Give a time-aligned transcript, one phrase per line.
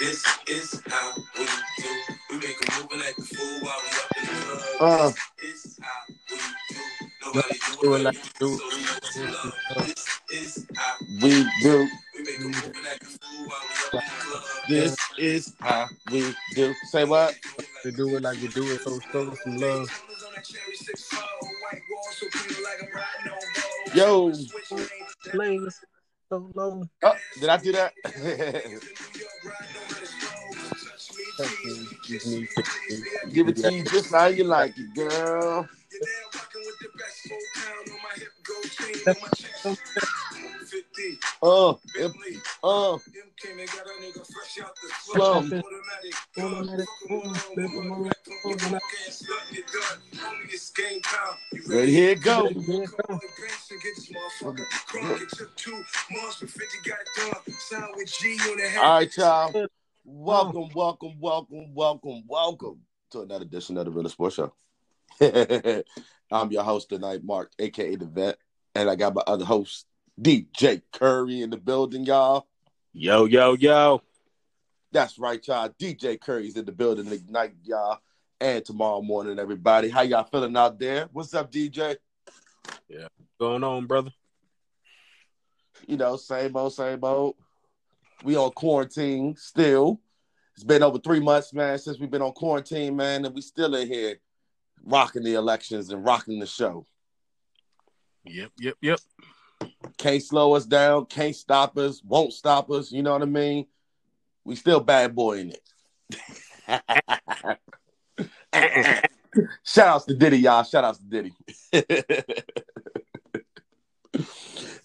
[0.00, 1.46] This is how we
[1.78, 1.88] do.
[2.30, 4.82] We make a move like a fool while we up in the club.
[4.82, 6.76] Uh, This is how we do.
[7.26, 8.58] Nobody do it like we you do.
[8.58, 9.86] So show us some love.
[9.88, 11.88] This is how we do.
[12.16, 12.44] we make a
[12.84, 13.60] like a fool while
[13.92, 14.44] we up in the club.
[14.68, 16.74] This is how we do.
[16.92, 17.36] Say what?
[17.84, 19.88] To do it like you do it, so show some love.
[23.94, 24.32] Yo.
[25.34, 25.80] Lanes
[26.30, 26.84] so low.
[27.04, 27.94] Oh, did I do that?
[33.32, 35.68] Give it to you just how you like it, girl.
[41.42, 42.12] Uh, if,
[42.62, 42.98] uh,
[45.04, 45.62] slum.
[51.66, 52.50] Ready, here it go.
[58.78, 59.66] All right, y'all.
[60.06, 60.12] Oh.
[60.12, 64.54] Welcome, welcome, welcome, welcome, welcome to another edition of the Real Sports Show.
[66.32, 68.38] I'm your host tonight, Mark, aka the Vet,
[68.74, 69.86] and I got my other host,
[70.20, 72.46] DJ Curry, in the building, y'all.
[72.92, 74.02] Yo, yo, yo.
[74.90, 75.68] That's right, y'all.
[75.68, 77.98] DJ Curry's in the building tonight, y'all,
[78.40, 79.90] and tomorrow morning, everybody.
[79.90, 81.08] How y'all feeling out there?
[81.12, 81.96] What's up, DJ?
[82.88, 84.10] Yeah, going on, brother?
[85.86, 87.36] You know, same old, same old.
[88.22, 90.00] We on quarantine still.
[90.54, 93.74] It's been over three months, man, since we've been on quarantine, man, and we still
[93.74, 94.20] in here
[94.84, 96.86] rocking the elections and rocking the show.
[98.24, 99.00] Yep, yep, yep.
[99.96, 102.92] Can't slow us down, can't stop us, won't stop us.
[102.92, 103.66] You know what I mean?
[104.44, 105.62] We still bad boy in it.
[109.64, 110.64] Shout outs to Diddy, y'all.
[110.64, 111.32] Shout outs to Diddy.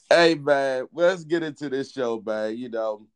[0.09, 2.58] hey man, let's get into this show, man.
[2.58, 3.08] You know,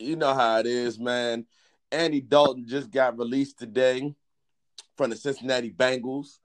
[0.00, 1.46] you know how it is, man.
[1.92, 4.14] Andy Dalton just got released today
[4.96, 6.38] from the Cincinnati Bengals.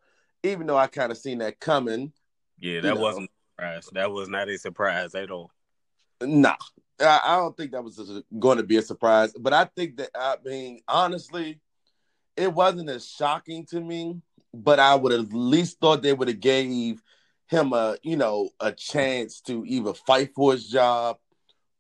[0.44, 2.12] Even though I kind of seen that coming,
[2.60, 3.02] Yeah, You that know.
[3.02, 3.90] wasn't a surprise.
[3.94, 5.52] That was not a surprise at all.
[6.22, 6.56] Nah,
[7.00, 9.34] I, I don't think that was going to be a surprise.
[9.40, 11.60] But I think that I mean, honestly,
[12.38, 14.22] it wasn't as shocking to me.
[14.54, 17.02] But I would have at least thought they would have gave
[17.48, 21.18] him a you know a chance to either fight for his job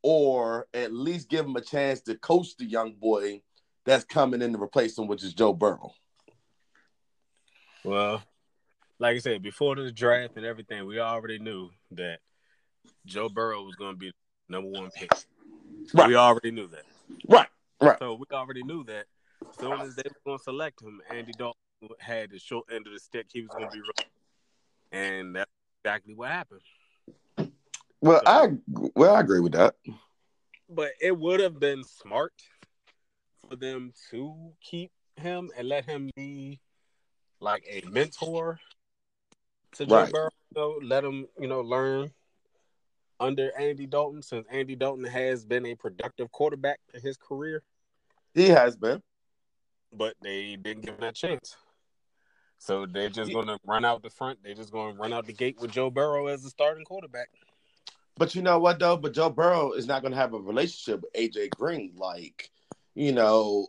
[0.08, 3.42] or at least give him a chance to coach the young boy
[3.86, 5.96] that's coming in to replace him, which is Joe Burrow.
[7.84, 8.22] Well,
[9.00, 12.20] like I said, before the draft and everything, we already knew that
[13.08, 14.14] Joe Burrow was going to be the
[14.48, 15.10] number one pick.
[15.92, 16.10] Right.
[16.10, 16.84] We already knew that.
[17.28, 17.50] Right,
[17.82, 17.98] right.
[17.98, 19.06] So we already knew that
[19.50, 21.56] as soon as they were going to select him, Andy Dalton
[21.98, 23.26] had the short end of the stick.
[23.34, 24.08] He was going to be ready.
[24.92, 25.50] And that's
[25.84, 26.62] exactly what happened.
[28.06, 28.50] Well, I
[28.96, 29.74] well I agree with that.
[30.70, 32.34] But it would have been smart
[33.50, 36.60] for them to keep him and let him be
[37.40, 38.60] like a mentor
[39.74, 40.12] to Joe Right.
[40.12, 40.30] Burrow.
[40.56, 42.12] Know, let him, you know, learn
[43.20, 47.64] under Andy Dalton since Andy Dalton has been a productive quarterback in his career,
[48.36, 49.02] He has been.
[49.92, 51.56] but they didn't give him that chance.
[52.60, 54.40] So they're just going to run out the front.
[54.44, 57.30] They're just going to run out the gate with Joe Burrow as the starting quarterback.
[58.18, 58.98] But you know what though?
[58.98, 61.94] But Joe Burrow is not going to have a relationship with AJ Green.
[61.98, 62.50] Like,
[62.94, 63.68] you know,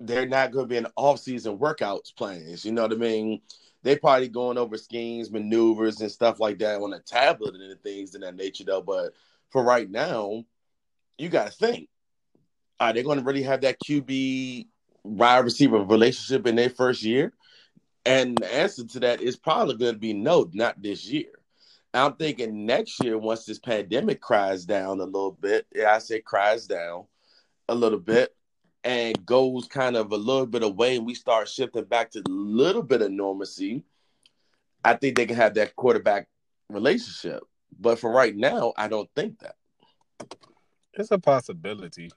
[0.00, 2.64] they're not going to be in off-season workouts plans.
[2.64, 3.40] You know what I mean?
[3.82, 8.14] They probably going over schemes, maneuvers, and stuff like that on a tablet and things
[8.14, 8.80] in that nature though.
[8.82, 9.12] But
[9.50, 10.44] for right now,
[11.18, 11.88] you got to think:
[12.80, 14.66] Are they going to really have that QB
[15.04, 17.32] wide receiver relationship in their first year?
[18.04, 21.41] And the answer to that is probably going to be no, not this year.
[21.94, 26.20] I'm thinking next year, once this pandemic cries down a little bit, yeah, I say
[26.20, 27.04] cries down
[27.68, 28.34] a little bit
[28.84, 32.30] and goes kind of a little bit away, and we start shifting back to a
[32.30, 33.84] little bit of normalcy.
[34.84, 36.28] I think they can have that quarterback
[36.68, 37.42] relationship.
[37.78, 39.56] But for right now, I don't think that.
[40.94, 42.10] It's a possibility,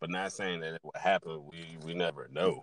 [0.00, 1.42] but not saying that it will happen.
[1.50, 2.62] We we never know.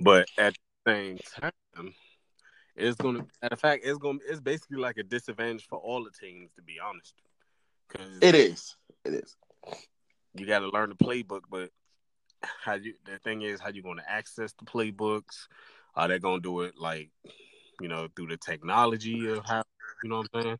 [0.00, 0.54] But at
[0.84, 1.94] the same time,
[2.76, 3.26] it's gonna.
[3.42, 4.18] matter a fact, it's gonna.
[4.28, 7.14] It's basically like a disadvantage for all the teams, to be honest.
[7.88, 8.76] Because It is.
[9.04, 9.36] It is.
[10.34, 11.70] you got to learn the playbook, but
[12.42, 12.94] how you?
[13.04, 15.48] The thing is, how you going to access the playbooks?
[15.94, 17.10] Are they going to do it like,
[17.80, 19.62] you know, through the technology of how?
[20.02, 20.58] You know what I'm saying?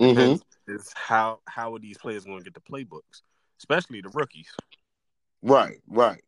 [0.00, 0.42] Mhm.
[0.66, 3.22] Is how how are these players going to get the playbooks,
[3.58, 4.50] especially the rookies.
[5.42, 6.22] Right, right.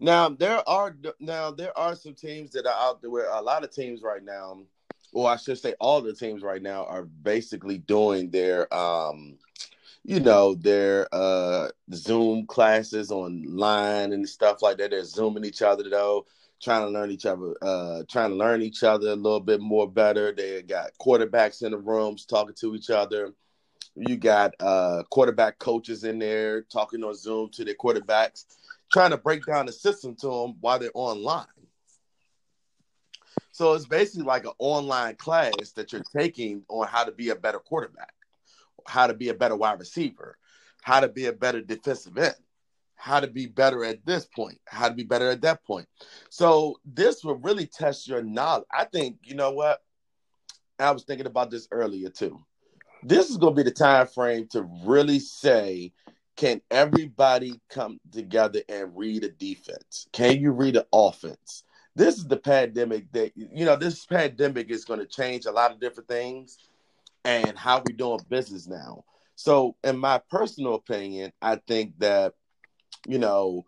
[0.00, 3.64] Now there are now there are some teams that are out there where a lot
[3.64, 4.60] of teams right now,
[5.12, 9.38] or I should say all the teams right now are basically doing their um
[10.04, 14.90] you know, their uh Zoom classes online and stuff like that.
[14.90, 16.26] They're zooming each other though,
[16.62, 19.90] trying to learn each other, uh, trying to learn each other a little bit more
[19.90, 20.32] better.
[20.32, 23.34] They got quarterbacks in the rooms talking to each other.
[23.96, 28.46] You got uh quarterback coaches in there talking on Zoom to their quarterbacks,
[28.92, 31.46] trying to break down the system to them while they're online.
[33.52, 37.36] So it's basically like an online class that you're taking on how to be a
[37.36, 38.14] better quarterback,
[38.86, 40.38] how to be a better wide receiver,
[40.82, 42.36] how to be a better defensive end,
[42.94, 45.86] how to be better at this point, how to be better at that point.
[46.30, 48.66] So this will really test your knowledge.
[48.72, 49.80] I think, you know what?
[50.78, 52.40] I was thinking about this earlier too.
[53.02, 55.92] This is going to be the time frame to really say,
[56.38, 60.08] can everybody come together and read a defense?
[60.12, 61.64] Can you read an offense?
[61.98, 65.72] this is the pandemic that you know this pandemic is going to change a lot
[65.72, 66.58] of different things
[67.24, 69.04] and how we're doing business now
[69.34, 72.34] so in my personal opinion i think that
[73.08, 73.64] you know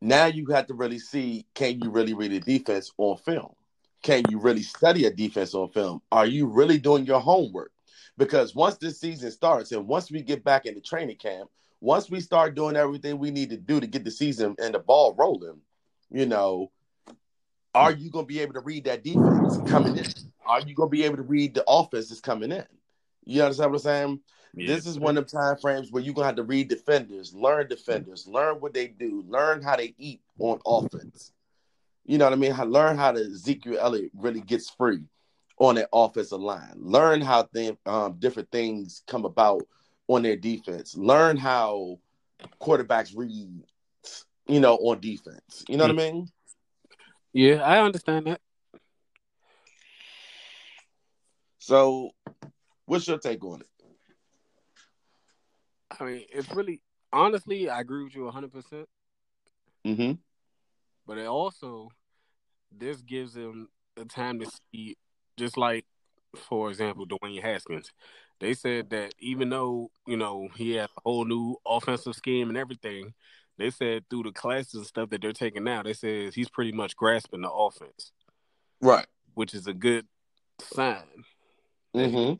[0.00, 3.54] now you have to really see can you really read a defense on film
[4.02, 7.70] can you really study a defense on film are you really doing your homework
[8.18, 11.48] because once this season starts and once we get back into training camp
[11.80, 14.78] once we start doing everything we need to do to get the season and the
[14.78, 15.60] ball rolling
[16.10, 16.70] you know
[17.74, 20.06] are you going to be able to read that defense coming in?
[20.46, 22.64] Are you going to be able to read the offense that's coming in?
[23.24, 24.20] You understand what I'm saying?
[24.54, 24.74] Yeah.
[24.74, 27.32] This is one of the time frames where you're going to have to read defenders,
[27.32, 31.32] learn defenders, learn what they do, learn how they eat on offense.
[32.04, 32.50] You know what I mean?
[32.50, 35.04] How, learn how to Ezekiel Elliott really gets free
[35.58, 36.74] on that offensive line.
[36.76, 39.62] Learn how the, um, different things come about
[40.10, 40.96] on their defense.
[40.96, 42.00] Learn how
[42.60, 43.62] quarterbacks read,
[44.48, 45.64] you know, on defense.
[45.68, 46.28] You know what I mean?
[47.32, 48.40] Yeah, I understand that.
[51.60, 52.10] So,
[52.86, 53.68] what's your take on it?
[56.00, 56.80] I mean, it's really
[57.12, 58.52] honestly, I agree with you 100.
[58.52, 58.88] percent
[59.86, 60.12] Mm-hmm.
[61.06, 61.88] But it also
[62.76, 64.96] this gives them a time to see,
[65.36, 65.84] just like
[66.34, 67.92] for example, Dwayne Haskins.
[68.40, 72.58] They said that even though you know he had a whole new offensive scheme and
[72.58, 73.12] everything,
[73.58, 76.72] they said through the classes and stuff that they're taking now, they said he's pretty
[76.72, 78.12] much grasping the offense,
[78.80, 79.06] right?
[79.34, 80.06] Which is a good
[80.60, 81.24] sign.
[81.94, 82.34] Mm-hmm.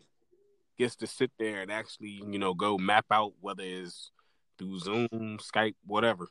[0.78, 4.10] Gets to sit there and actually, you know, go map out whether it's
[4.58, 5.08] through Zoom,
[5.38, 6.28] Skype, whatever.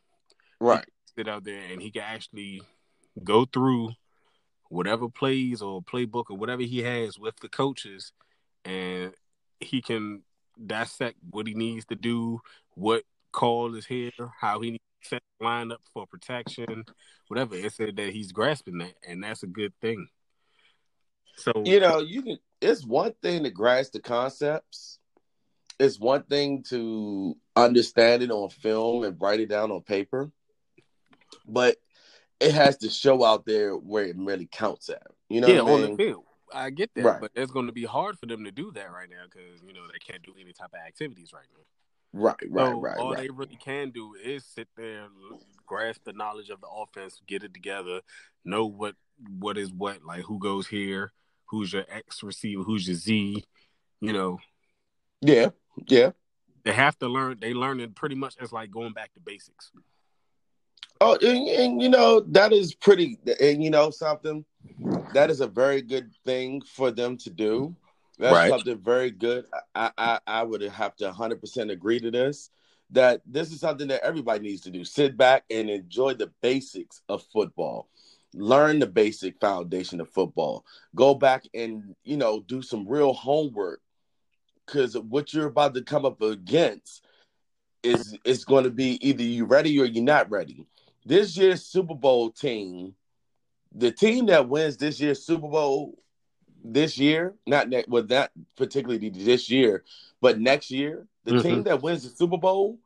[0.59, 0.85] Right.
[1.15, 2.61] Sit out there and he can actually
[3.23, 3.91] go through
[4.69, 8.13] whatever plays or playbook or whatever he has with the coaches,
[8.63, 9.13] and
[9.59, 10.21] he can
[10.65, 12.41] dissect what he needs to do,
[12.75, 16.85] what call is here, how he needs to set line up for protection,
[17.27, 17.55] whatever.
[17.55, 20.07] It said that he's grasping that, and that's a good thing.
[21.35, 22.37] So you know, you can.
[22.61, 24.99] It's one thing to grasp the concepts.
[25.79, 30.29] It's one thing to understand it on film and write it down on paper,
[31.47, 31.77] but
[32.39, 35.07] it has to show out there where it really counts at.
[35.29, 35.91] You know, yeah, on mean?
[35.91, 36.23] the field.
[36.53, 37.21] I get that, right.
[37.21, 39.73] but it's going to be hard for them to do that right now because you
[39.73, 41.63] know they can't do any type of activities right now.
[42.11, 42.97] Right, right, so right.
[42.97, 43.21] All right.
[43.21, 45.07] they really can do is sit there,
[45.67, 48.01] grasp the knowledge of the offense, get it together,
[48.43, 48.95] know what
[49.37, 51.11] what is what, like who goes here,
[51.45, 53.43] who's your X receiver, who's your Z,
[54.01, 54.39] you know.
[55.21, 55.49] Yeah,
[55.87, 56.11] yeah.
[56.63, 57.37] They have to learn.
[57.39, 59.71] They learn it pretty much as like going back to basics.
[61.01, 63.17] Oh, and, and you know that is pretty.
[63.41, 64.43] And you know something,
[65.13, 67.75] that is a very good thing for them to do
[68.19, 68.49] that's right.
[68.49, 69.45] something very good.
[69.73, 72.49] I, I, I would have to 100% agree to this.
[72.91, 74.83] That this is something that everybody needs to do.
[74.83, 77.87] Sit back and enjoy the basics of football.
[78.33, 80.65] Learn the basic foundation of football.
[80.95, 83.81] Go back and you know do some real homework
[84.65, 87.05] because what you're about to come up against
[87.83, 90.65] is is going to be either you ready or you're not ready.
[91.09, 92.93] This year's Super Bowl team,
[93.73, 95.97] the team that wins this year's Super Bowl
[96.63, 99.83] this year, not ne- well, not particularly this year,
[100.21, 101.41] but next year, the mm-hmm.
[101.41, 102.77] team that wins the Super Bowl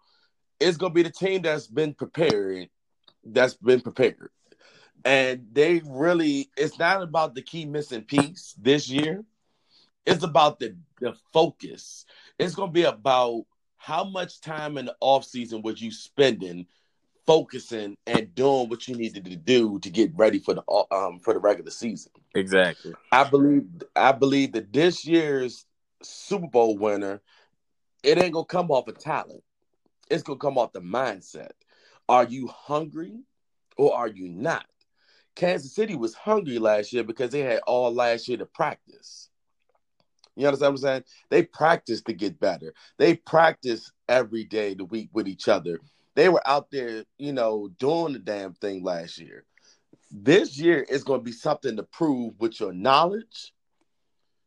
[0.57, 2.69] is going to be the team that's been prepared,
[3.25, 4.29] that's been prepared.
[5.03, 9.25] And they really, it's not about the key missing piece this year.
[10.05, 12.05] It's about the, the focus.
[12.39, 13.43] It's going to be about
[13.75, 16.67] how much time in the off season was you spending
[17.25, 21.33] focusing and doing what you needed to do to get ready for the um for
[21.33, 22.11] the regular season.
[22.35, 22.93] Exactly.
[23.11, 23.63] I believe
[23.95, 25.65] I believe that this year's
[26.01, 27.21] Super Bowl winner,
[28.03, 29.43] it ain't gonna come off of talent.
[30.09, 31.51] It's gonna come off the mindset.
[32.09, 33.19] Are you hungry
[33.77, 34.65] or are you not?
[35.35, 39.29] Kansas City was hungry last year because they had all last year to practice.
[40.35, 41.03] You understand what I'm saying?
[41.29, 42.73] They practice to get better.
[42.97, 45.79] They practice every day the week with each other.
[46.15, 49.46] They were out there, you know, doing the damn thing last year.
[50.12, 53.53] This year is going to be something to prove with your knowledge,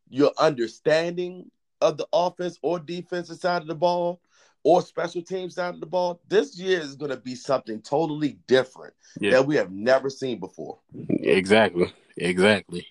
[0.08, 4.20] your understanding of the offense or defensive side of the ball,
[4.62, 6.20] or special teams side of the ball.
[6.28, 9.32] This year is going to be something totally different Yeah.
[9.32, 10.78] that we have never seen before.
[11.08, 11.92] Exactly.
[12.16, 12.86] Exactly.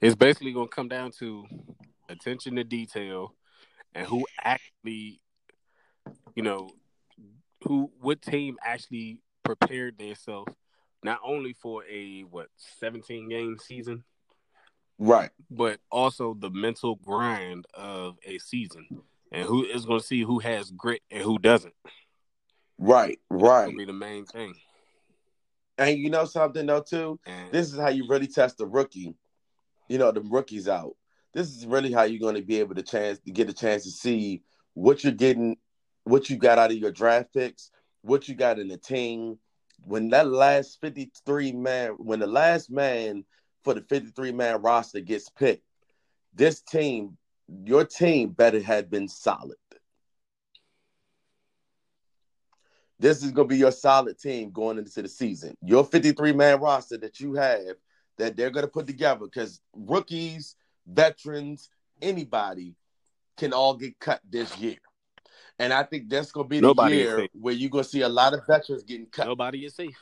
[0.00, 1.44] It's basically going to come down to
[2.08, 3.34] attention to detail
[3.94, 5.20] and who actually,
[6.34, 6.70] you know,
[7.68, 10.52] who what team actually prepared themselves
[11.04, 12.48] not only for a what
[12.80, 14.04] 17 game season,
[14.98, 15.30] Right.
[15.50, 18.86] but also the mental grind of a season.
[19.30, 21.74] And who is going to see who has grit and who doesn't.
[22.78, 23.20] Right.
[23.30, 23.76] Right.
[23.76, 24.54] be the main thing.
[25.76, 27.20] And you know something though too?
[27.26, 29.14] And This is how you really test the rookie.
[29.88, 30.96] You know, the rookies out.
[31.34, 33.84] This is really how you're going to be able to chance to get a chance
[33.84, 34.42] to see
[34.74, 35.56] what you're getting,
[36.08, 37.70] what you got out of your draft picks,
[38.02, 39.38] what you got in the team.
[39.84, 43.24] When that last 53 man, when the last man
[43.62, 45.64] for the 53 man roster gets picked,
[46.34, 47.16] this team,
[47.64, 49.56] your team better had been solid.
[52.98, 55.54] This is going to be your solid team going into the season.
[55.62, 57.76] Your 53 man roster that you have
[58.16, 61.70] that they're going to put together because rookies, veterans,
[62.02, 62.74] anybody
[63.36, 64.78] can all get cut this year.
[65.58, 68.02] And I think that's going to be the Nobody year where you're going to see
[68.02, 69.26] a lot of veterans getting cut.
[69.26, 69.98] nobody is safe.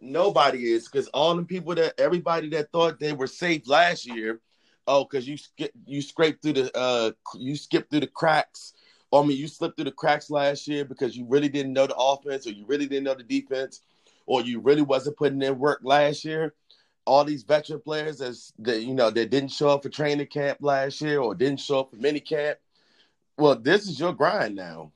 [0.00, 4.40] Nobody is because all the people that everybody that thought they were safe last year,
[4.86, 8.74] oh, because you skip you scraped through the uh you skipped through the cracks.
[9.12, 11.96] I mean, you slipped through the cracks last year because you really didn't know the
[11.96, 13.80] offense or you really didn't know the defense
[14.26, 16.54] or you really wasn't putting in work last year.
[17.06, 20.58] All these veteran players as that you know that didn't show up for training camp
[20.60, 22.58] last year or didn't show up for mini camp.
[23.38, 24.92] Well, this is your grind now.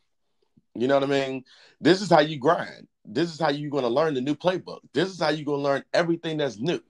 [0.74, 1.44] You know what I mean?
[1.80, 2.88] This is how you grind.
[3.04, 4.80] This is how you're going to learn the new playbook.
[4.92, 6.80] This is how you're going to learn everything that's new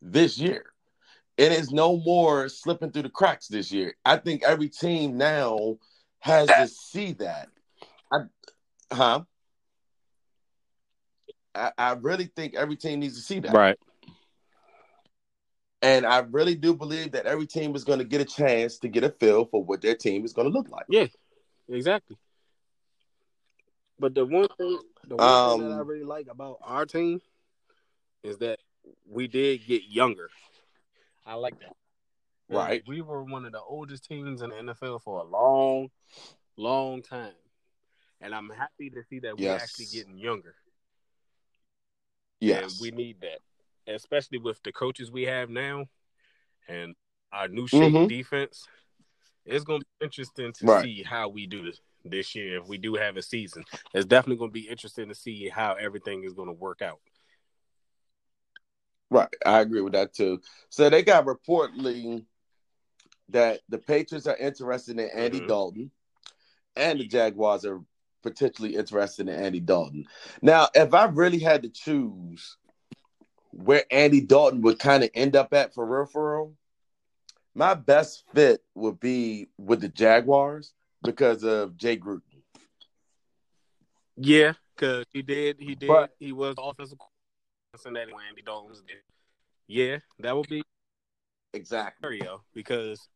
[0.00, 0.66] this year.
[1.36, 3.94] It is no more slipping through the cracks this year.
[4.04, 5.78] I think every team now
[6.20, 7.48] has to see that.
[8.12, 8.18] I,
[8.92, 9.22] huh?
[11.54, 13.54] I, I really think every team needs to see that.
[13.54, 13.78] Right.
[15.82, 18.88] And I really do believe that every team is going to get a chance to
[18.88, 20.84] get a feel for what their team is going to look like.
[20.88, 21.06] Yeah,
[21.68, 22.18] exactly.
[23.98, 27.20] But the one thing, the one Um, thing that I really like about our team
[28.22, 28.58] is that
[29.08, 30.30] we did get younger.
[31.24, 31.76] I like that.
[32.48, 32.82] Right.
[32.86, 35.90] We were one of the oldest teams in the NFL for a long,
[36.56, 37.32] long time,
[38.20, 40.54] and I'm happy to see that we're actually getting younger.
[42.40, 42.72] Yes.
[42.72, 43.38] And we need that,
[43.94, 45.86] especially with the coaches we have now
[46.68, 46.94] and
[47.32, 48.08] our new shape Mhm.
[48.08, 48.66] defense.
[49.44, 50.82] It's going to be interesting to Right.
[50.82, 53.62] see how we do this this year if we do have a season.
[53.92, 57.00] It's definitely going to be interesting to see how everything is going to work out.
[59.10, 60.40] Right, I agree with that too.
[60.68, 62.24] So they got reportedly
[63.28, 65.48] that the Patriots are interested in Andy Mhm.
[65.48, 65.90] Dalton,
[66.76, 67.84] and the Jaguars are
[68.22, 70.06] potentially interested in Andy Dalton.
[70.42, 72.56] Now, if I really had to choose
[73.50, 76.54] where Andy Dalton would kind of end up at for real, for real,
[77.54, 82.22] my best fit would be with the Jaguars because of Jay Gruden.
[84.16, 86.98] Yeah, because he did, he did, But- he was offensive
[87.74, 88.96] Cincinnati when Andy Dalton was there.
[89.66, 90.62] Yeah, that would be
[91.52, 92.18] Exactly.
[92.18, 93.08] scenario because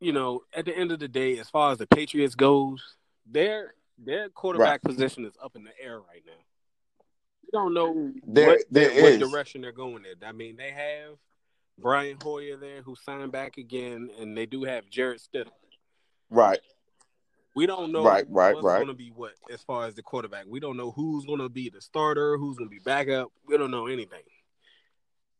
[0.00, 3.74] you know at the end of the day, as far as the Patriots goes, their
[3.98, 6.32] their quarterback position is up in the air right now.
[7.52, 10.26] Don't know There- what, there what direction they're going in.
[10.26, 11.16] I mean, they have
[11.78, 15.50] Brian Hoyer there who signed back again, and they do have Jarrett Stidham.
[16.30, 16.60] Right.
[17.54, 18.76] We don't know Right, right, what's right.
[18.78, 20.46] going to be what as far as the quarterback.
[20.48, 23.30] We don't know who's going to be the starter, who's going to be backup.
[23.46, 24.22] We don't know anything.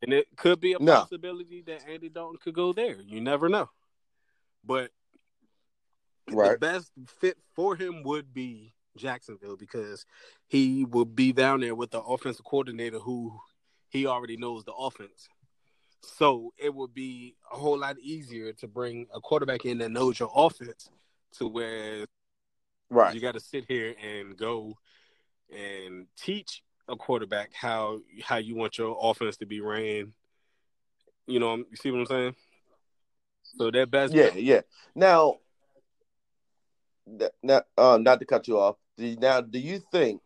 [0.03, 0.97] And it could be a No.
[1.01, 3.01] possibility that Andy Dalton could go there.
[3.01, 3.71] You never know.
[4.65, 4.91] But
[6.27, 10.07] the best fit for him would be Jacksonville because
[10.49, 13.39] he will be down there with the offensive coordinator who
[13.89, 15.29] he already knows the offense.
[16.03, 20.19] So it would be a whole lot easier to bring a quarterback in that knows
[20.19, 20.91] your offense
[21.39, 22.07] to where
[22.91, 23.15] Right.
[23.15, 24.77] you got to sit here and go
[25.51, 30.13] and teach a quarterback how how you want your offense to be ran.
[31.27, 32.37] You know, you see what I'm saying?
[33.45, 34.61] So that best Yeah, yeah.
[34.95, 35.39] Now,
[37.43, 38.77] now, uh, not to cut you off.
[38.97, 40.21] Do now, do you think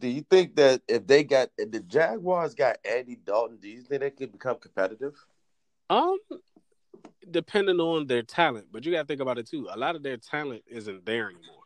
[0.00, 3.82] Do you think that if they got if the Jaguars got Andy Dalton, do you
[3.82, 5.14] think they could become competitive?
[5.90, 6.18] Um,
[7.30, 9.68] depending on their talent, but you got to think about it too.
[9.70, 11.62] A lot of their talent isn't there anymore.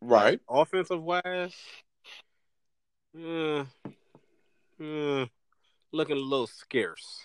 [0.00, 0.40] Right.
[0.48, 1.54] Offensive wise,
[3.14, 3.64] yeah,
[4.78, 5.26] yeah,
[5.92, 7.20] looking a little scarce.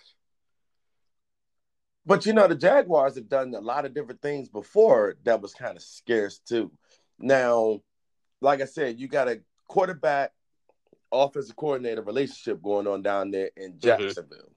[2.08, 5.54] But you know, the Jaguars have done a lot of different things before that was
[5.54, 6.72] kind of scarce too.
[7.20, 7.82] Now,
[8.40, 10.32] like I said, you got a quarterback,
[11.12, 13.80] offensive coordinator relationship going on down there in mm-hmm.
[13.80, 14.54] Jacksonville.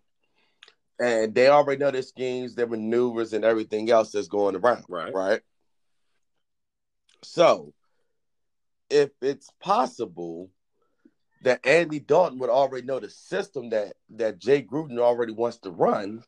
[1.01, 4.85] And they already know their schemes, their maneuvers, and everything else that's going around.
[4.89, 5.13] Right.
[5.13, 5.41] Right.
[7.25, 7.73] So,
[8.89, 10.51] if it's possible
[11.43, 15.71] that Andy Dalton would already know the system that that Jay Gruden already wants to
[15.71, 16.23] run,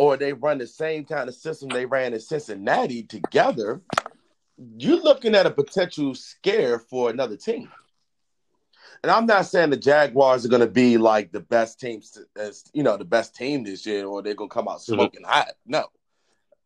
[0.00, 3.82] or they run the same kind of system they ran in Cincinnati together,
[4.78, 7.68] you're looking at a potential scare for another team.
[9.02, 12.24] And I'm not saying the Jaguars are going to be like the best teams, to,
[12.34, 14.94] as you know, the best team this year, or they're going to come out mm-hmm.
[14.94, 15.52] smoking hot.
[15.66, 15.88] No,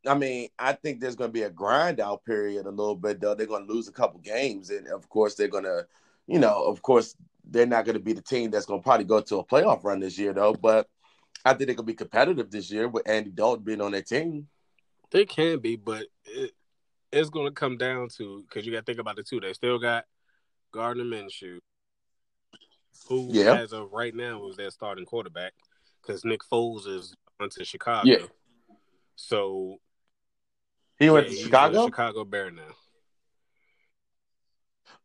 [0.07, 3.21] I mean, I think there's going to be a grind out period a little bit.
[3.21, 5.89] Though they're going to lose a couple games, and of course they're going to,
[6.29, 7.17] you know, of course
[7.51, 9.83] they're not going to be the team that's going to probably go to a playoff
[9.83, 10.55] run this year, though.
[10.55, 10.89] But
[11.45, 14.49] I think they could be competitive this year with Andy Dalton being on their team.
[15.11, 16.53] They can be, but it,
[17.13, 19.41] it's going to come down to because you got to think about it too.
[19.41, 20.05] They still got
[20.73, 21.59] Gardner Minshew,
[23.09, 23.55] who Yeah.
[23.55, 25.53] as of right now is their starting quarterback
[26.03, 28.09] because Nick Foles is on to Chicago.
[28.09, 28.27] Yeah.
[29.17, 29.79] So
[30.99, 31.85] He went yeah, to Chicago.
[31.87, 32.63] Chicago Bear now.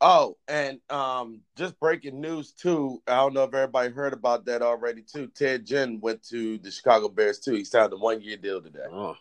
[0.01, 3.01] Oh, and um, just breaking news too.
[3.07, 5.27] I don't know if everybody heard about that already too.
[5.27, 7.53] Ted Ginn went to the Chicago Bears too.
[7.53, 8.85] He signed a one year deal today.
[8.89, 9.15] Oh,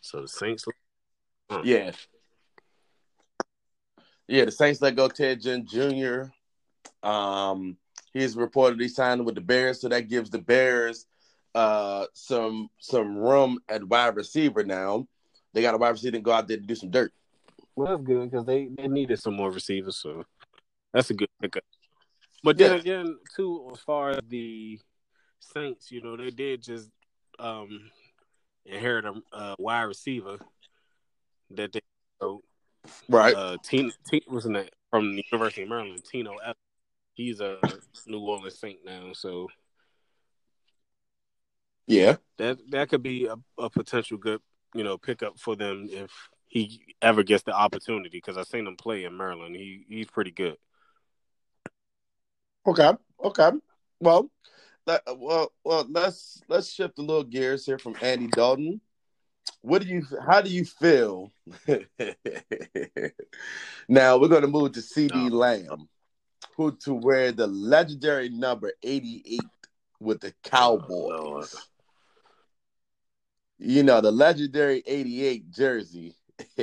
[0.00, 0.66] so the Saints.
[1.64, 1.92] Yeah.
[4.26, 6.24] Yeah, the Saints let go Ted Ginn Jr.
[7.02, 7.78] Um,
[8.12, 11.06] he's reportedly signed with the Bears, so that gives the Bears
[11.54, 15.08] uh some some room at wide receiver now.
[15.54, 17.10] They got a wide receiver to go out there to do some dirt.
[17.78, 20.24] Well, that's good because they, they needed some more receivers, so
[20.92, 21.62] that's a good pickup.
[22.42, 22.78] But then Yeah.
[22.78, 24.80] again, too, as far as the
[25.38, 26.90] Saints, you know, they did just
[27.38, 27.88] um
[28.66, 30.38] inherit a uh, wide receiver
[31.50, 31.80] that they
[32.20, 32.42] so,
[33.08, 33.36] Right.
[33.36, 33.92] uh Teen
[34.26, 36.34] was in that from the University of Maryland, Tino.
[37.14, 37.60] He's a
[38.08, 39.46] New Orleans Saint now, so
[41.86, 42.16] yeah.
[42.38, 44.40] that that could be a, a potential good,
[44.74, 46.10] you know, pickup for them if
[46.48, 48.08] he ever gets the opportunity.
[48.18, 49.54] Because I've seen him play in Maryland.
[49.54, 50.56] He he's pretty good.
[52.66, 52.92] Okay.
[53.24, 53.50] Okay.
[54.00, 54.30] Well,
[54.86, 55.86] let, well, well.
[55.88, 58.80] Let's let's shift a little gears here from Andy Dalton.
[59.62, 60.02] What do you?
[60.26, 61.32] How do you feel?
[63.88, 65.34] now we're going to move to CeeDee Oh.
[65.36, 65.88] Lamb,
[66.56, 69.40] who to wear the legendary number eighty-eight
[70.00, 70.88] with the Oh, Cowboys.
[70.90, 71.46] Lord.
[73.58, 76.14] you know the legendary eighty-eight jersey.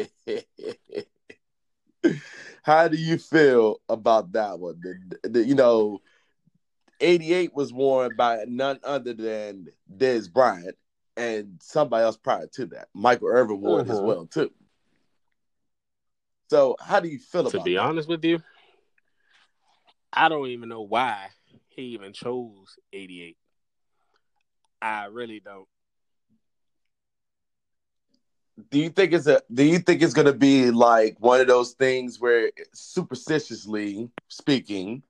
[2.64, 4.80] How do you feel about that one?
[4.82, 6.02] The, the, you know,
[7.00, 10.76] 88 was worn by none other than Dez Bryant
[11.18, 12.90] and somebody else prior to that.
[12.94, 14.06] Michael Irvin wore it as Mhm.
[14.06, 14.52] well, too.
[16.50, 17.84] So, how do you feel To be that?
[17.84, 18.42] honest with you,
[20.14, 21.30] I don't even know why
[21.70, 23.38] he even chose 88.
[24.82, 25.68] I really don't.
[28.70, 31.74] Do you think it's a do you think it's gonna be like one of those
[31.74, 35.04] things where superstitiously speaking,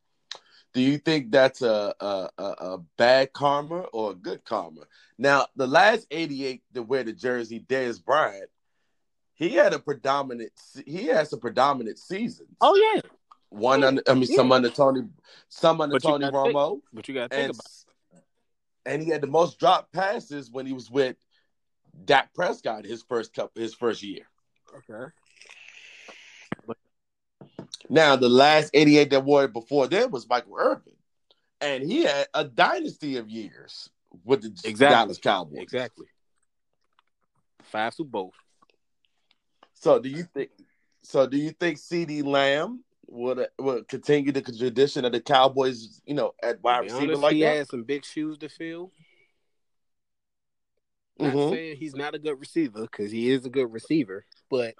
[0.73, 4.81] do you think that's a a, a, a bad karma or a good karma?
[5.17, 8.49] Now, the last 88 to wear the jersey, Dez Bryant,
[9.35, 10.51] he had a predominant
[10.85, 12.49] he had some predominant seasons.
[12.61, 13.01] Oh yeah,
[13.49, 14.55] One under I mean some Yeah.
[14.55, 15.01] under Tony
[15.49, 18.21] some under But Tony gotta think- Romo but you got to think and about.
[18.87, 21.15] and he had the most drop passes when he was with
[22.03, 24.23] Dak Prescott his first cup his first year.
[24.75, 25.11] Okay.
[27.89, 30.93] Now, the last 88 that wore it before then was Michael Irvin.
[31.61, 33.89] And he had a dynasty of years
[34.23, 34.95] with the Exactly.
[34.95, 35.59] Dallas Cowboys.
[35.61, 36.07] Exactly.
[37.63, 38.33] Five Super Bowls.
[39.73, 40.49] So do you think
[41.03, 46.15] so do you think CeeDee Lamb would would continue the tradition of the Cowboys, you
[46.15, 47.57] know, at wide receiver honest, like he that?
[47.57, 48.91] has some big shoes to fill.
[51.17, 51.49] Not Mhm.
[51.49, 54.75] saying he's not a good receiver because he is a good receiver, but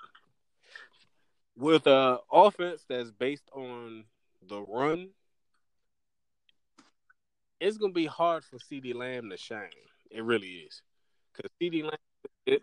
[1.56, 4.06] with a offense that's based on
[4.42, 5.14] the run,
[7.62, 9.70] it's gonna be hard for CeeDee Lamb to shine.
[10.12, 10.82] It really is
[11.34, 11.98] because CeeDee Lamb,
[12.46, 12.62] it,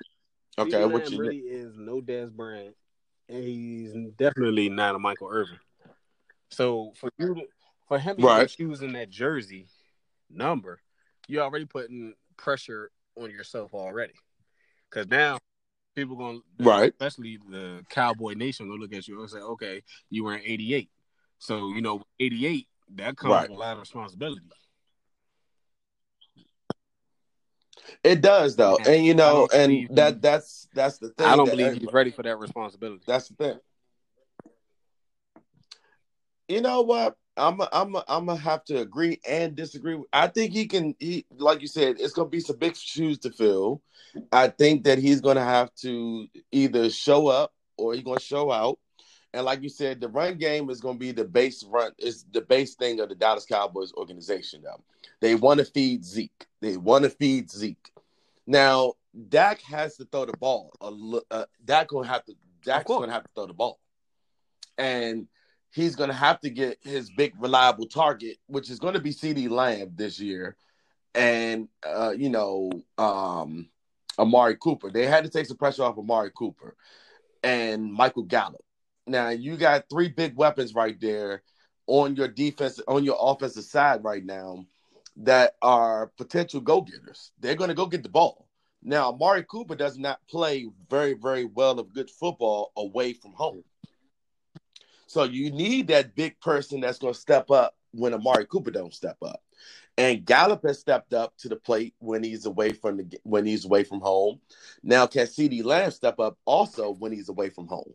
[0.59, 2.77] Okay, CeeDee what Lamb you really is no Dez Bryant,
[3.29, 5.59] and he's definitely not a Michael Irvin.
[6.51, 7.49] So for you
[7.89, 8.49] for him to Right.
[8.49, 9.69] choosing that jersey
[10.29, 10.83] number,
[11.27, 14.15] you're already putting pressure on yourself already.
[14.91, 15.39] Because now
[15.95, 16.93] people gonna Right.
[16.93, 20.91] especially the Cowboy Nation will look at you and say, okay, you were in 88.
[21.39, 23.49] So, you know, 88, that comes Right.
[23.49, 24.47] with a lot of responsibility.
[28.05, 31.27] It does though, And and you know, and that that's that's the thing.
[31.27, 33.03] I don't believe he's ready for that responsibility.
[33.07, 33.61] That's the thing.
[36.49, 37.17] You know what?
[37.37, 39.99] I'm a, I'm a, I'm gonna have to agree and disagree.
[40.13, 40.95] I think he can.
[40.99, 43.83] He like you said, it's gonna be some big shoes to fill.
[44.31, 48.79] I think that he's gonna have to either show up or he's gonna show out.
[49.33, 51.93] And like you said, the run game is gonna be the base run.
[51.99, 54.63] Is the base thing of the Dallas Cowboys organization.
[54.63, 54.81] Now
[55.21, 56.47] they want to feed Zeke.
[56.61, 57.91] They want to feed Zeke.
[58.47, 58.95] Now
[59.29, 60.73] Dak has to throw the ball.
[60.83, 62.35] A, uh, Dak gonna have to.
[62.63, 63.81] Dak's gonna have to throw the ball,
[64.77, 65.27] and
[65.73, 69.93] he's gonna have to get his big reliable target, which is gonna be CeeDee Lamb
[69.95, 70.57] this year,
[71.15, 73.69] and uh, you know, um,
[74.19, 74.91] Amari Cooper.
[74.91, 76.77] They had to take some pressure off Amari Cooper
[77.43, 78.65] and Michael Gallup.
[79.07, 81.43] Now you got three big weapons right there
[81.87, 84.65] on your defense, on your offensive side right now
[85.17, 87.33] that are potential go getters.
[87.41, 88.49] They're going to go get the ball.
[88.83, 93.63] Now, Amari Cooper does not play very, very well of good football away from home.
[95.13, 98.95] So you need that big person that's going to step up when Amari Cooper don't
[98.95, 99.43] step up.
[99.99, 103.67] And Gallup has stepped up to the plate when he's away from the when he's
[103.67, 104.41] away from home.
[104.83, 107.93] Now can CeeDee Lamb step up also when he's away from home?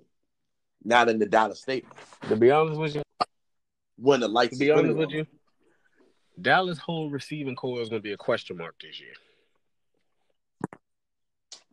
[0.84, 1.92] Not in the Dallas Stadium
[2.30, 3.02] To be honest with you,
[3.96, 4.60] when the lights.
[4.60, 4.98] to be honest on.
[4.98, 5.26] with you,
[6.40, 9.14] Dallas' whole receiving corps is going to be a question mark this year,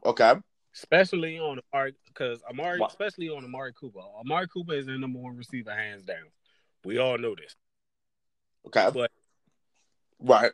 [0.07, 0.37] Okay.
[0.75, 2.87] Especially on Amari because Amari, Why?
[2.89, 4.01] especially on Amari Cooper.
[4.21, 6.27] Amari Cooper is the number one receiver hands down.
[6.85, 7.55] We all know this.
[8.67, 8.89] Okay.
[8.93, 9.13] But-
[10.21, 10.53] right.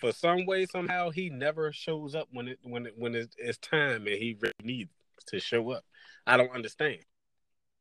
[0.00, 3.58] For some way, somehow, he never shows up when it when it when it, it's
[3.58, 4.90] time and he really needs
[5.28, 5.84] to show up.
[6.26, 6.98] I don't understand.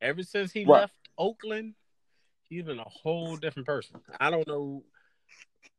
[0.02, 0.82] Ever since he Right.
[0.82, 1.76] left Oakland,
[2.48, 4.00] he's been a whole different person.
[4.20, 4.84] I don't know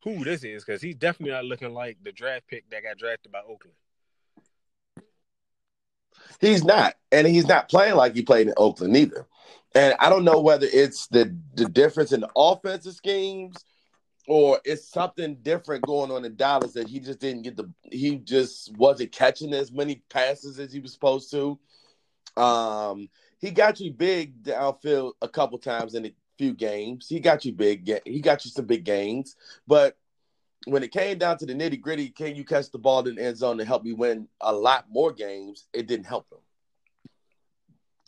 [0.03, 3.33] who this is because he's definitely not looking like the draft pick that got drafted
[3.33, 3.77] by Oakland.
[6.41, 9.27] He's not, and he's not playing like he played in Oakland either.
[9.75, 13.65] And I don't know whether it's the the difference in the offensive schemes
[14.27, 18.17] or it's something different going on in Dallas that he just didn't get the he
[18.17, 21.59] just wasn't catching as many passes as he was supposed to.
[22.37, 27.07] Um, he got you big downfield a couple times in a few games.
[27.09, 28.01] He got you big.
[28.05, 29.97] He got you some big gains, but
[30.67, 33.25] when it came down to the nitty gritty, can you catch the ball in the
[33.25, 35.69] end zone to help me win a lot more games?
[35.73, 36.39] It didn't help them.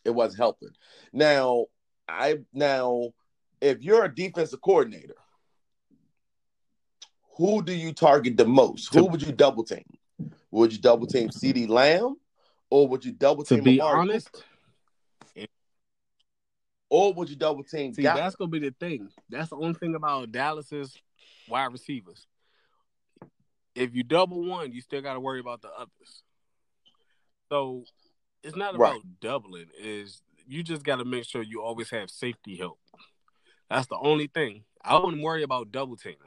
[0.04, 0.70] It wasn't helping.
[1.12, 1.66] Now,
[2.08, 3.10] I now,
[3.60, 5.16] if you're a defensive coordinator,
[7.36, 8.94] who do you target the most?
[8.94, 9.84] Who would you double team?
[10.50, 12.16] Would you double team CeeDee Lamb,
[12.70, 13.58] or would you double team?
[13.58, 14.44] To be Amari honest,
[16.88, 17.92] or would you double team?
[17.92, 19.10] see that's gonna be the thing.
[19.28, 20.96] That's the only thing about Dallas's
[21.48, 22.26] wide receivers.
[23.76, 26.22] If you double one, you still got to worry about the others.
[27.50, 27.84] So
[28.42, 28.92] it's not Right.
[28.92, 29.66] about doubling.
[29.78, 32.78] Is you just got to make sure you always have safety help.
[33.68, 34.64] That's the only thing.
[34.82, 36.18] I wouldn't worry about double teaming.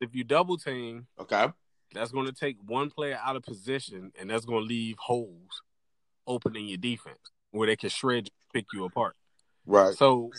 [0.00, 1.48] If you double team, Okay,
[1.92, 5.62] that's going to take one player out of position, and that's going to leave holes
[6.26, 7.18] open in your defense
[7.50, 9.14] where they can shred pick you apart.
[9.66, 9.94] right.
[9.94, 10.30] So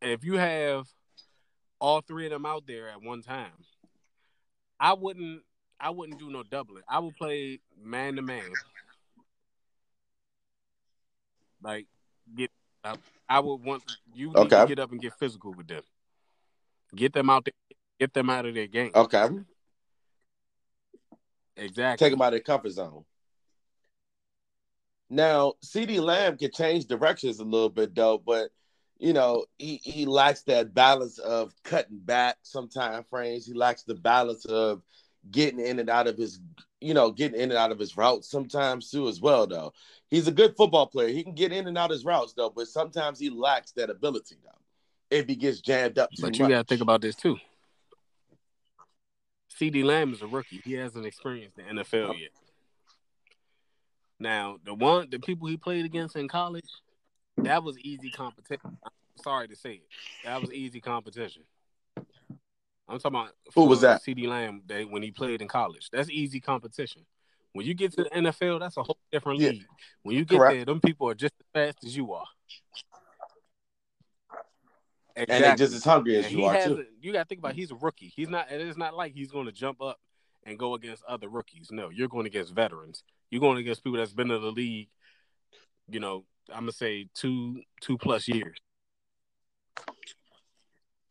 [0.00, 0.86] if you have
[1.80, 3.52] all three of them out there at one time,
[4.84, 5.40] I wouldn't
[5.80, 6.82] I wouldn't do no doubling.
[6.86, 8.58] I would play man to man.
[11.62, 11.86] Like
[12.36, 12.50] get
[12.84, 13.82] I, I would want
[14.14, 14.60] you need Okay.
[14.60, 15.82] to get up and get physical with them.
[16.94, 17.54] Get them out there
[17.98, 18.90] get them out of their game.
[18.94, 19.26] Okay,
[21.56, 22.04] Exactly.
[22.04, 23.06] take them out of their comfort zone.
[25.08, 28.50] Now, CeeDee Lamb can change directions a little bit though, but
[29.04, 33.44] you know, he, he lacks that balance of cutting back some time frames.
[33.44, 34.80] He lacks the balance of
[35.30, 36.40] getting in and out of his,
[36.80, 39.74] you know, getting in and out of his routes sometimes too as well though.
[40.08, 41.08] He's a good football player.
[41.08, 43.90] He can get in and out of his routes though, but sometimes he lacks that
[43.90, 45.14] ability though.
[45.14, 47.36] If he gets jammed up But you got to think about this too.
[49.54, 50.62] CeeDee Lamb is a rookie.
[50.64, 52.30] He hasn't experienced the NFL yet.
[54.18, 56.64] Now, the one, the people he played against in college,
[57.38, 58.60] that was easy competition.
[58.84, 59.86] I'm sorry to say it,
[60.24, 61.42] that was easy competition.
[62.86, 64.02] I'm talking about Who was that?
[64.02, 65.88] CeeDee Lamb they, when he played in college.
[65.90, 67.06] That's easy competition.
[67.54, 69.50] When you get to the NFL, that's a whole different Yeah.
[69.50, 69.66] league.
[70.02, 70.54] When you get Correct.
[70.54, 72.26] there, them people are just as fast as you are.
[75.16, 76.84] and they just as hungry as And you are too.
[77.00, 77.54] You got to think about.
[77.54, 78.12] He's a rookie.
[78.14, 78.50] He's not.
[78.50, 79.98] It is not like he's going to jump up
[80.44, 81.68] and go against other rookies.
[81.70, 83.04] No, you're going against veterans.
[83.30, 84.88] You're going against people that's been in the league.
[85.88, 88.58] You know, I'm gonna say two two plus years.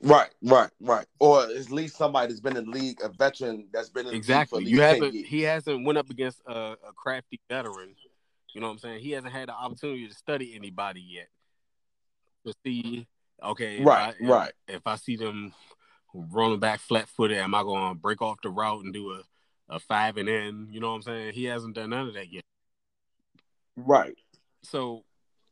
[0.01, 1.05] Right, right, right.
[1.19, 4.17] Or at least somebody that's been in the league, a veteran that's been in the
[4.17, 4.65] Exactly.
[4.65, 5.25] league for You at least 10 haven't.
[5.25, 7.95] He hasn't went up against a, a crafty veteran.
[8.53, 8.99] You know what I'm saying?
[8.99, 11.29] He hasn't had the opportunity to study anybody yet
[12.45, 13.07] to see.
[13.41, 14.51] Okay, if Right, I, if, right.
[14.67, 15.53] If I see them
[16.13, 19.21] running back flat footed, am I going to break off the route and do a,
[19.69, 20.67] a five and in?
[20.69, 21.33] You know what I'm saying?
[21.33, 22.43] He hasn't done none of that yet.
[23.75, 24.13] Right,
[24.63, 25.03] So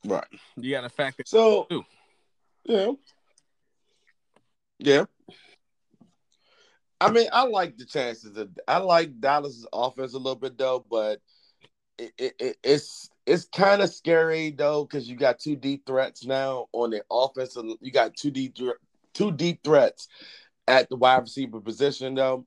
[0.06, 0.26] right.
[0.58, 1.24] you got to factor.
[1.26, 1.84] So, Too.
[2.66, 2.92] yeah,
[4.80, 5.06] yeah.
[7.00, 8.50] I mean, I like the chances of.
[8.68, 11.20] I like Dallas's offense a little bit though, but
[11.98, 16.26] it, it, it it's it's kind of scary though because you got two deep threats
[16.26, 17.58] now on the offense.
[17.82, 18.56] You got two deep
[19.14, 20.08] two deep threats
[20.68, 22.46] at the wide receiver position though.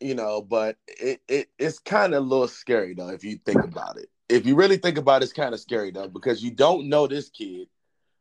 [0.00, 3.64] You know, but it, it it's kind of a little scary though if you think
[3.64, 4.10] about it.
[4.28, 7.06] If you really think about it, it's kind of scary though because you don't know
[7.06, 7.68] this kid.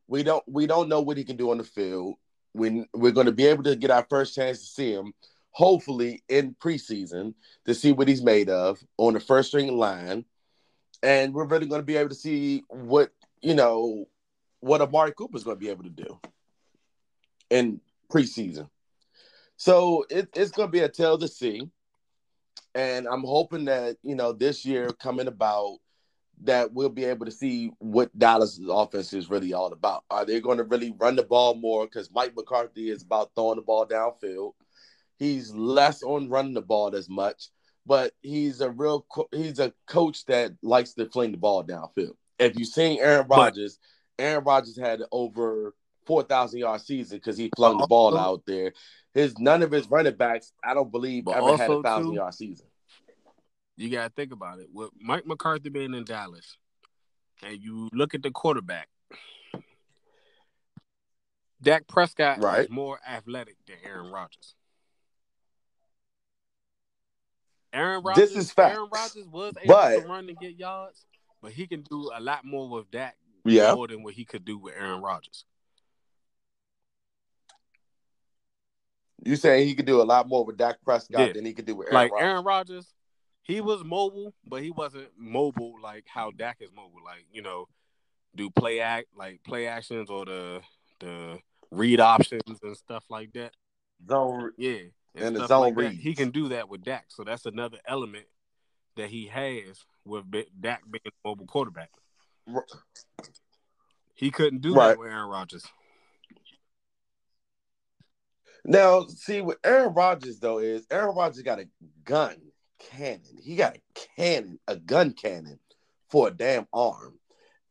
[0.07, 2.15] We don't we don't know what he can do on the field.
[2.53, 5.13] When we're going to be able to get our first chance to see him,
[5.51, 7.33] hopefully in preseason,
[7.65, 10.25] to see what he's made of on the first string line,
[11.03, 14.05] and we're really going to be able to see what you know
[14.59, 16.19] what Amari Cooper is going to be able to do
[17.49, 18.69] in preseason.
[19.57, 21.69] So it, it's going to be a tale to see,
[22.75, 25.79] and I'm hoping that you know this year coming about
[26.43, 30.03] that we'll be able to see what Dallas' offense is really all about.
[30.09, 31.85] Are they going to really run the ball more?
[31.85, 34.53] Because Mike McCarthy is about throwing the ball downfield.
[35.17, 37.49] He's less on running the ball as much,
[37.85, 42.13] but he's a real co- he's a coach that likes to fling the ball downfield.
[42.37, 43.79] If you've seen Aaron But- Rodgers,
[44.19, 45.73] Aaron Rodgers had over
[46.05, 48.73] four thousand yard season because he flung the ball Also- out there.
[49.15, 52.67] His none of his running backs, I don't believe, ever had a thousand yard season.
[53.77, 54.67] You got to think about it.
[54.73, 56.57] With Mike McCarthy being in Dallas,
[57.43, 58.89] and you look at the quarterback,
[61.61, 62.65] Dak Prescott Right.
[62.65, 64.55] is more athletic than Aaron Rodgers.
[67.73, 68.75] Aaron Rodgers, This is facts.
[68.75, 71.05] Aaron Rodgers was able But- to run and get yards,
[71.41, 73.75] but he can do a lot more with Dak Yeah.
[73.75, 75.45] more than what he could do with Aaron Rodgers.
[79.23, 81.33] You saying he could do a lot more with Dak Prescott Yeah.
[81.33, 82.23] than he could do with Aaron like Rodgers.
[82.25, 82.93] Aaron Rodgers,
[83.47, 86.99] he was mobile, but he wasn't mobile like how Dak is mobile.
[87.03, 87.67] Like you know,
[88.35, 90.61] do play act like play actions or the
[90.99, 91.39] the
[91.71, 93.53] read options and stuff like that.
[94.07, 94.79] Zone Yeah,
[95.15, 95.93] And the zone like that.
[95.93, 98.25] He can do that with Dak, so that's another element
[98.97, 100.25] that he has with
[100.59, 101.91] Dak being a mobile quarterback.
[104.13, 104.89] He couldn't do Right.
[104.89, 105.65] that with Aaron Rodgers.
[108.65, 111.69] Now, see what Aaron Rodgers though is Aaron Rodgers got a
[112.03, 112.35] gun
[112.91, 113.37] cannon.
[113.41, 113.81] He got a
[114.15, 115.59] cannon, a gun cannon
[116.09, 117.19] for a damn arm.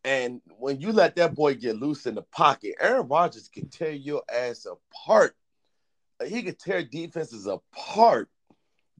[0.05, 3.91] And when you let that boy get loose in the pocket, Aaron Rodgers can tear
[3.91, 5.35] your ass apart.
[6.25, 8.29] He can tear defenses apart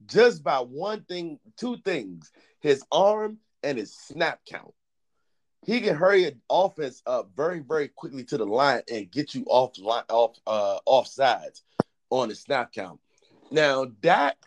[0.05, 4.73] just by one thing, two things: his arm and his snap count.
[5.65, 9.43] He can hurry an offense up very, very quickly to the line and get you
[9.47, 11.63] off line, off uh, off sides
[12.09, 12.99] on the snap count.
[13.49, 14.37] Now, Dak,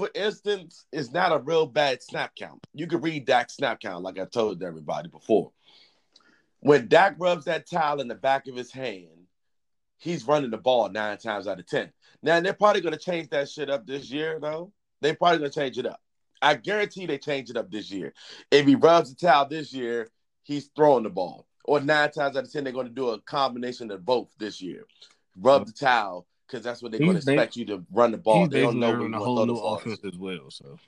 [0.00, 2.66] for instance, is not a real bad snap count.
[2.72, 5.52] You can read Dak's snap count, like I told everybody before.
[6.60, 9.26] When Dak rubs that towel in the back of his hand,
[9.98, 11.92] he's running the ball nine times out of ten.
[12.22, 14.72] Now they're probably going to change that shit up this year, though.
[15.02, 16.00] They're probably going to change it up.
[16.40, 18.14] I guarantee they change it up this year.
[18.50, 20.08] If he rubs the towel this year,
[20.44, 21.46] he's throwing the ball.
[21.66, 24.62] Or nine times out of ten, they're going to do a combination of both this
[24.62, 24.86] year.
[25.36, 28.48] Rub the towel because that's what they're going to expect you to run the ball.
[28.48, 30.50] They don't know learning a whole the new offense as well.
[30.50, 30.78] So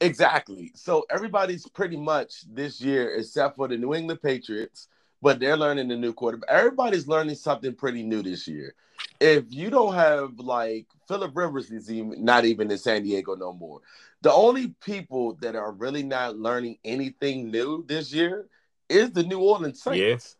[0.00, 0.70] Exactly.
[0.74, 4.86] So everybody's pretty much this year, except for the New England Patriots,
[5.20, 6.48] but they're learning the new quarterback.
[6.48, 8.74] Everybody's learning something pretty new this year.
[9.20, 13.52] If you don't have like Philip Rivers is even not even in San Diego no
[13.52, 13.80] more.
[14.22, 18.46] The only people that are really not learning anything new this year
[18.88, 19.98] is the New Orleans Saints.
[19.98, 20.36] Yes.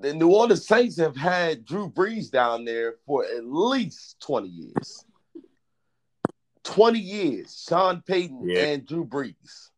[0.00, 5.04] The New Orleans Saints have had Drew Brees down there for at least 20 years.
[6.64, 8.62] 20 years, Sean Payton Yeah.
[8.64, 9.68] and Drew Brees.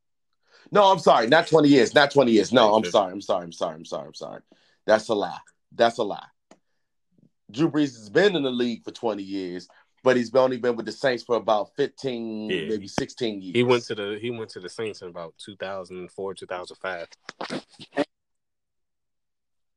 [0.71, 2.53] No, I'm sorry, not 20 years, not 20 years.
[2.53, 4.41] No, I'm sorry, I'm sorry, I'm sorry, I'm sorry, I'm sorry.
[4.87, 5.39] That's a lie.
[5.73, 6.27] That's a lie.
[7.51, 9.69] Drew Brees has been in the league for 20 years,
[10.03, 12.69] but he's only been with the Saints for about 15, Yeah.
[12.69, 13.55] maybe 16 years.
[13.55, 17.09] He went to the he went to the Saints in about 2004, 2005.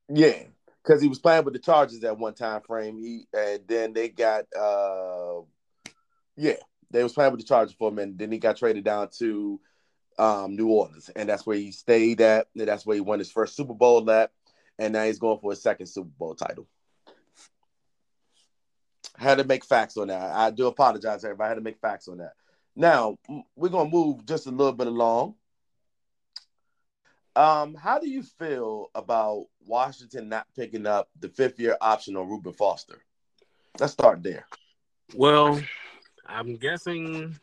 [0.10, 0.44] Yeah,
[0.84, 2.98] because he was playing with the Chargers at one time frame.
[2.98, 5.42] He and then they got uh
[6.36, 6.58] yeah,
[6.92, 8.18] they was playing with the Chargers for a minute.
[8.18, 9.60] Then he got traded down to
[10.18, 12.48] um New Orleans, and that's where he stayed at.
[12.56, 14.32] And that's where he won his first Super Bowl at,
[14.80, 16.68] and now he's going for his second Super Bowl title.
[19.18, 20.32] Had to make facts on that.
[20.32, 21.48] I do apologize, everybody.
[21.48, 22.34] I had to make facts on that.
[22.76, 23.18] Now
[23.56, 25.36] we're gonna move just a little bit along.
[27.38, 32.28] Um, how do you feel about Washington not picking up the fifth year option on
[32.28, 33.04] Reuben Foster?
[33.80, 34.48] Let's start there.
[35.14, 35.62] Well,
[36.26, 37.36] I'm guessing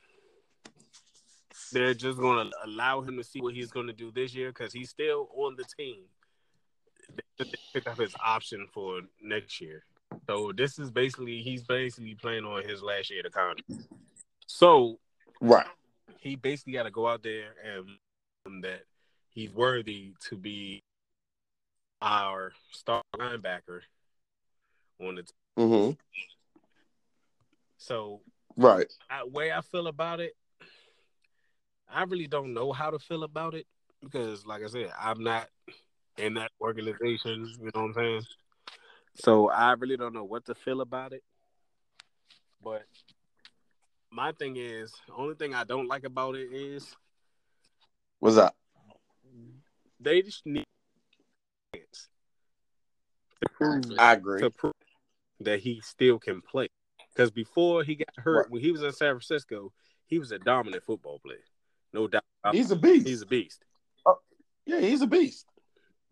[1.70, 4.48] they're just going to allow him to see what he's going to do this year
[4.48, 6.02] because he's still on the team.
[7.38, 9.84] They pick up his option for next year.
[10.28, 13.88] So this is basically he's basically playing on his last year of the contract.
[14.48, 14.98] So
[15.40, 15.66] right,
[16.18, 18.82] he basically got to go out there and that
[19.34, 20.82] he's worthy to be
[22.00, 23.80] our star linebacker
[25.00, 25.32] on the team.
[25.58, 25.90] Mm-hmm.
[27.78, 28.20] So
[28.56, 30.34] right, I, way I feel about it,
[31.92, 33.66] I really don't know how to feel about it
[34.02, 35.48] because, like I said, I'm not
[36.16, 37.52] in that organization.
[37.58, 38.22] You know what I'm saying?
[39.16, 41.22] So I really don't know what to feel about it.
[42.62, 42.84] But
[44.10, 46.96] my thing is, only thing I don't like about it is
[48.20, 48.54] what's that?
[50.04, 50.66] They just need
[51.74, 51.80] to
[53.54, 54.74] prove I agree to prove
[55.40, 56.68] that he still can play.
[57.14, 58.50] Because before he got hurt, right.
[58.50, 59.72] when he was in San Francisco,
[60.06, 61.38] he was a dominant football player.
[61.92, 62.22] No doubt.
[62.52, 63.06] He's a beast.
[63.06, 63.64] He's a beast.
[64.04, 64.12] Uh,
[64.66, 65.46] yeah, he's a beast.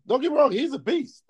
[0.07, 1.23] Don't get me wrong, he's a beast.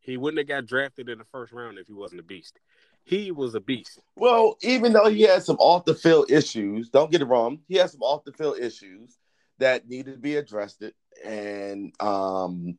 [0.00, 2.58] He wouldn't have got drafted in the first round if he wasn't a beast.
[3.04, 4.00] He was a beast.
[4.16, 7.76] Well, even though he had some off the field issues, don't get it wrong, he
[7.76, 9.18] had some off the field issues
[9.58, 10.82] that needed to be addressed.
[10.82, 12.78] It and um,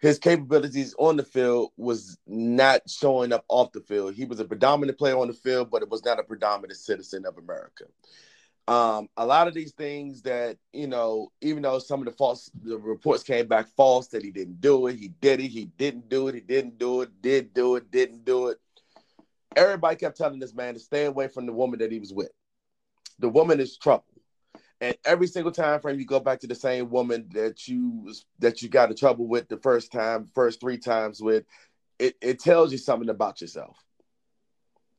[0.00, 4.14] his capabilities on the field was not showing up off the field.
[4.14, 7.24] He was a predominant player on the field, but it was not a predominant citizen
[7.26, 7.84] of America.
[8.66, 12.50] Um, a lot of these things that you know, even though some of the false
[12.62, 16.08] the reports came back false that he didn't do it, he did it, he didn't
[16.08, 18.58] do it, he didn't do it, did do it, didn't do it.
[19.54, 22.30] Everybody kept telling this man to stay away from the woman that he was with.
[23.18, 24.04] The woman is trouble,
[24.84, 28.60] and every single time frame you go back to the same woman that you that
[28.60, 31.44] you got in trouble with the first time, first three times with,
[31.98, 33.78] it, it tells you something about yourself.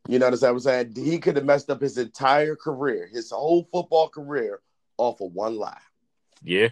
[0.07, 0.95] You know what I'm saying?
[0.95, 4.59] He could have messed up his entire career, his whole football career,
[4.97, 5.77] off of one lie.
[6.41, 6.69] Yeah.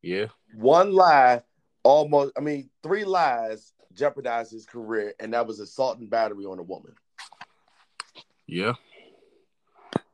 [0.00, 0.26] Yeah.
[0.54, 1.42] One lie
[1.82, 6.60] almost, I mean, three lies jeopardized his career, and that was assault and battery on
[6.60, 6.94] a woman.
[8.46, 8.74] Yeah.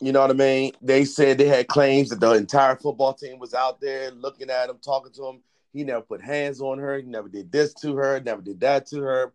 [0.00, 0.72] You know what I mean?
[0.80, 4.70] They said they had claims that the entire football team was out there looking at
[4.70, 5.40] him, talking to him.
[5.72, 6.98] He never put hands on her.
[6.98, 9.32] He never did this to her, never did that to her.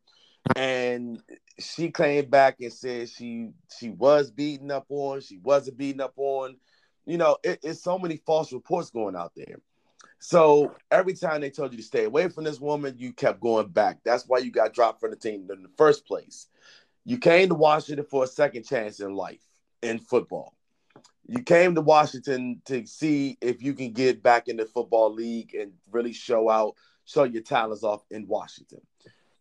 [0.56, 1.22] And
[1.60, 6.14] she came back and said she she was beaten up on, she wasn't beaten up
[6.16, 6.56] on.
[7.06, 9.60] You know, it, it's so many false reports going out there.
[10.20, 13.68] So every time they told you to stay away from this woman, you kept going
[13.68, 14.00] back.
[14.06, 16.48] That's why you got dropped from the team in the first place.
[17.04, 19.42] You came to Washington for a second chance in life
[19.84, 20.54] in football.
[21.28, 25.54] You came to Washington to see if you can get back in the football league
[25.56, 28.82] and really show out, show your talents off in Washington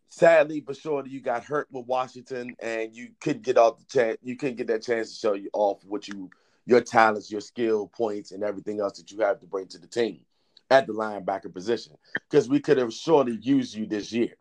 [0.09, 4.15] sadly but surely you got hurt with Washington and you couldn't get off the chance
[4.21, 6.29] you couldn't get that chance to show you off what you
[6.65, 9.87] your talents, your skill points, and everything else that you have to bring to the
[9.87, 10.21] team
[10.69, 11.93] at the linebacker position.
[12.29, 14.35] Because we could have surely used you this year.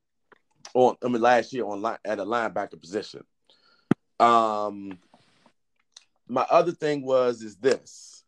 [0.74, 3.24] On I mean last year on line at a linebacker position.
[4.20, 4.98] Um
[6.28, 8.24] my other thing was is this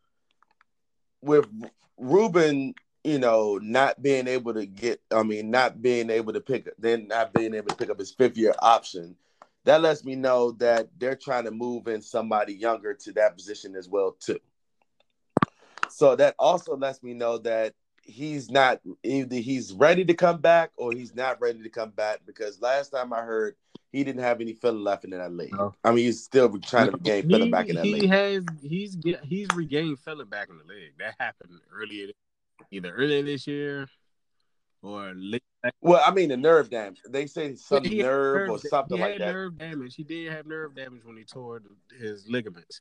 [1.25, 1.47] with
[1.97, 6.69] Reuben, you know, not being able to get, I mean, not being able to pick,
[6.79, 9.17] then not being able to pick up his fifth year option,
[9.65, 13.75] that lets me know that they're trying to move in somebody younger to that position
[13.75, 14.39] as well too.
[15.89, 20.71] So that also lets me know that he's not either he's ready to come back
[20.77, 23.57] or he's not ready to come back because last time I heard
[23.95, 25.53] he didn't have any feeling left in that league.
[25.53, 25.73] No.
[25.85, 28.03] I mean, he's still trying to regain feeling back in that he league.
[28.03, 30.95] He has he's he's regained feeling back in the league.
[30.99, 32.09] That happened earlier
[32.73, 33.87] either earlier this year
[34.83, 35.45] or late.
[35.81, 36.99] Well, I mean the nerve damage.
[37.09, 39.33] They say some nerve, nerve, or something like that.
[39.33, 39.95] Nerve damage.
[39.95, 41.63] He did have nerve damage when he tore
[41.97, 42.81] his ligaments,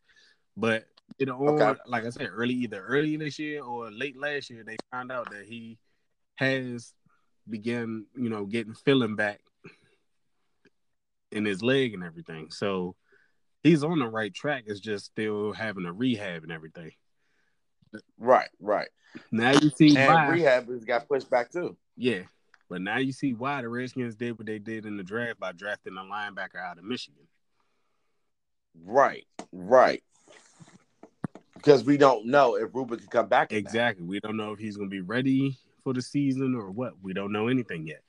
[0.58, 0.86] but
[1.20, 1.80] you know, okay.
[1.86, 5.30] like I said, early either early this year or late last year, they found out
[5.30, 5.78] that he
[6.36, 6.92] has
[7.48, 9.42] begun, you know, getting feeling back
[11.34, 12.52] in his leg and everything.
[12.52, 12.96] So
[13.64, 14.64] he's on the right track.
[14.68, 16.92] It's just still having a rehab and everything.
[18.18, 18.90] Right, right.
[19.32, 21.78] Now you see and why rehab has got pushed back too.
[21.96, 22.24] Yeah,
[22.74, 25.52] But now you see why the Redskins did what they did in the draft by
[25.52, 27.28] drafting a linebacker out of Michigan.
[28.84, 30.02] Right, right.
[31.54, 33.54] Because we don't know if Reuben can come back.
[33.54, 34.04] Exactly.
[34.04, 36.94] We don't know if he's going to be ready for the season or what.
[37.04, 38.02] We don't know anything yet,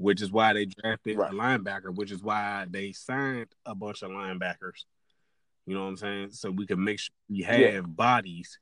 [0.00, 1.30] which is why they drafted Right.
[1.30, 4.86] a linebacker, which is why they signed a bunch of linebackers.
[5.66, 6.30] You know what I'm saying?
[6.30, 7.80] So we can make sure we have Yeah.
[7.82, 8.58] bodies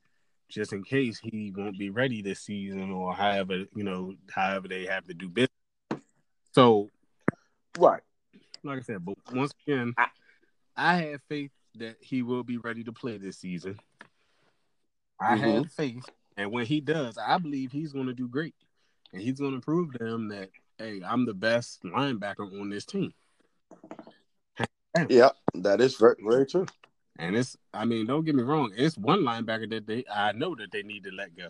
[0.49, 4.86] just in case he won't be ready this season or however, you know, however they
[4.86, 6.03] have to do business.
[6.53, 6.91] So,
[7.78, 8.03] Right.
[8.64, 10.11] like I said, but once again, I-
[10.74, 13.78] I have faith that he will be ready to play this season.
[15.20, 15.41] I Mhm.
[15.41, 18.57] have faith, and when he does, I believe he's going to do great,
[19.12, 22.85] and he's going to prove to them that hey, I'm the best linebacker on this
[22.85, 23.12] team.
[25.09, 26.66] Yeah, that is very, very true.
[27.18, 30.55] And it's, I mean, don't get me wrong, it's one linebacker that they, I know
[30.57, 31.49] that they need to let go.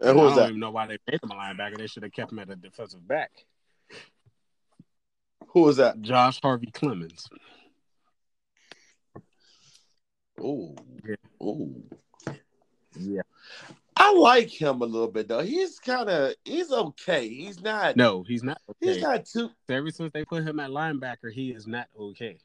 [0.00, 0.48] And who I don't that?
[0.48, 1.78] even know why they made him a linebacker.
[1.78, 3.30] They should have kept him at a defensive back.
[5.48, 6.00] Who was that?
[6.02, 7.26] Josh Harvey Clemons.
[10.40, 11.16] Oh, Yeah.
[11.42, 11.82] Ooh.
[12.96, 13.22] Yeah.
[14.00, 15.42] I like him a little bit though.
[15.42, 17.28] He's kind of he's okay.
[17.28, 17.96] He's not.
[17.96, 18.94] No, he's not okay.
[18.94, 19.50] He's not too.
[19.68, 22.38] Ever since they put him at linebacker, he is not okay.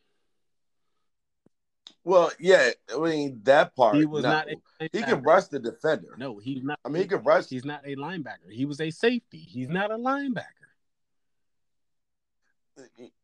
[2.03, 2.71] Well, yeah.
[2.93, 3.97] I mean that part.
[3.97, 4.31] He was no.
[4.31, 4.47] not.
[4.91, 6.15] He can rush the defender.
[6.17, 6.79] No, he's not.
[6.83, 7.49] I mean, he can rush.
[7.49, 8.51] He's not a linebacker.
[8.51, 9.37] He was a safety.
[9.37, 10.47] He's not a linebacker.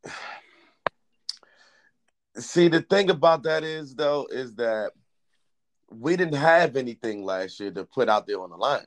[2.37, 4.91] See, the thing about that is though, is that
[5.91, 8.85] we didn't have anything last year to put out there on the line.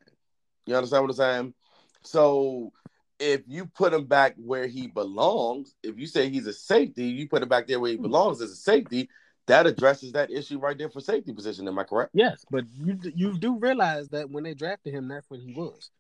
[0.66, 1.54] You understand what I'm saying?
[2.02, 2.72] So
[3.18, 7.28] if you put him back where he belongs, if you say he's a safety, you
[7.28, 8.02] put him back there where he hmm.
[8.02, 9.08] belongs as a safety,
[9.46, 11.66] that addresses that issue right there for safety position.
[11.66, 12.10] Am I correct?
[12.14, 15.90] Yes, but you you do realize that when they drafted him, that's what he was.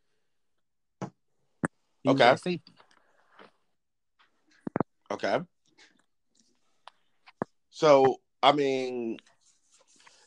[2.02, 2.30] He Okay.
[2.30, 2.72] was safety.
[5.10, 5.40] Okay.
[7.70, 9.18] So, I mean,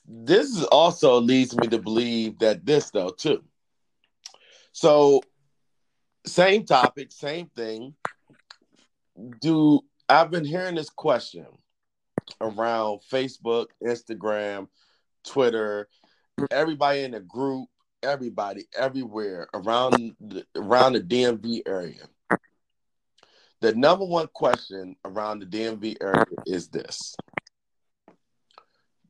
[0.07, 3.43] this also leads me to believe that this though too.
[4.71, 5.21] So,
[6.25, 7.95] same topic, same thing.
[9.41, 11.47] Do I've been hearing this question
[12.41, 14.67] around Facebook, Instagram,
[15.23, 15.87] Twitter,
[16.51, 17.69] everybody in the group,
[18.03, 22.07] everybody everywhere around the, around the DMV area.
[23.61, 27.15] The number one question around the DMV area is this.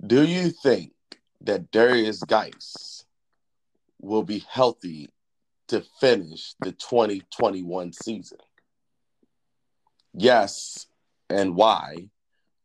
[0.04, 0.92] Do you think
[1.42, 3.06] that Derrius Guice
[4.02, 5.10] will be healthy
[5.68, 8.38] to finish the 2021 season?
[10.14, 10.88] Yes,
[11.30, 12.10] and why?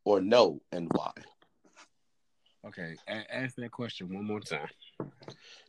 [0.05, 1.13] Or no, and why?
[2.67, 4.69] Okay, a- ask that question one more time.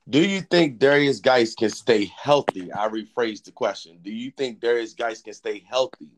[0.10, 2.72] Do you think Derrius Guice can stay healthy?
[2.74, 4.00] I rephrase the question.
[4.02, 6.10] Do you think Derrius Guice can stay healthy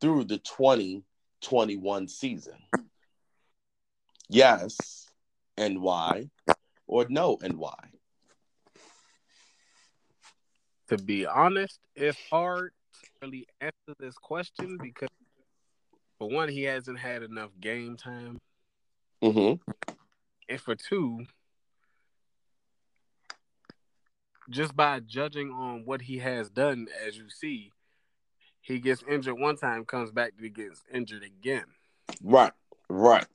[0.00, 2.54] through the 2021 season?
[4.32, 5.08] Yes,
[5.56, 6.30] and why?
[6.86, 7.74] Or no, and why?
[10.88, 15.08] To be honest, it's hard to really answer this question because,
[16.18, 18.38] for one, he hasn't had enough game time,
[19.22, 19.92] Mm-hmm.
[20.48, 21.26] and for two,
[24.48, 27.72] just by judging on what he has done, as you see,
[28.60, 31.64] he gets injured one time, comes back, he gets injured again.
[32.22, 32.52] Right,
[32.88, 33.26] right.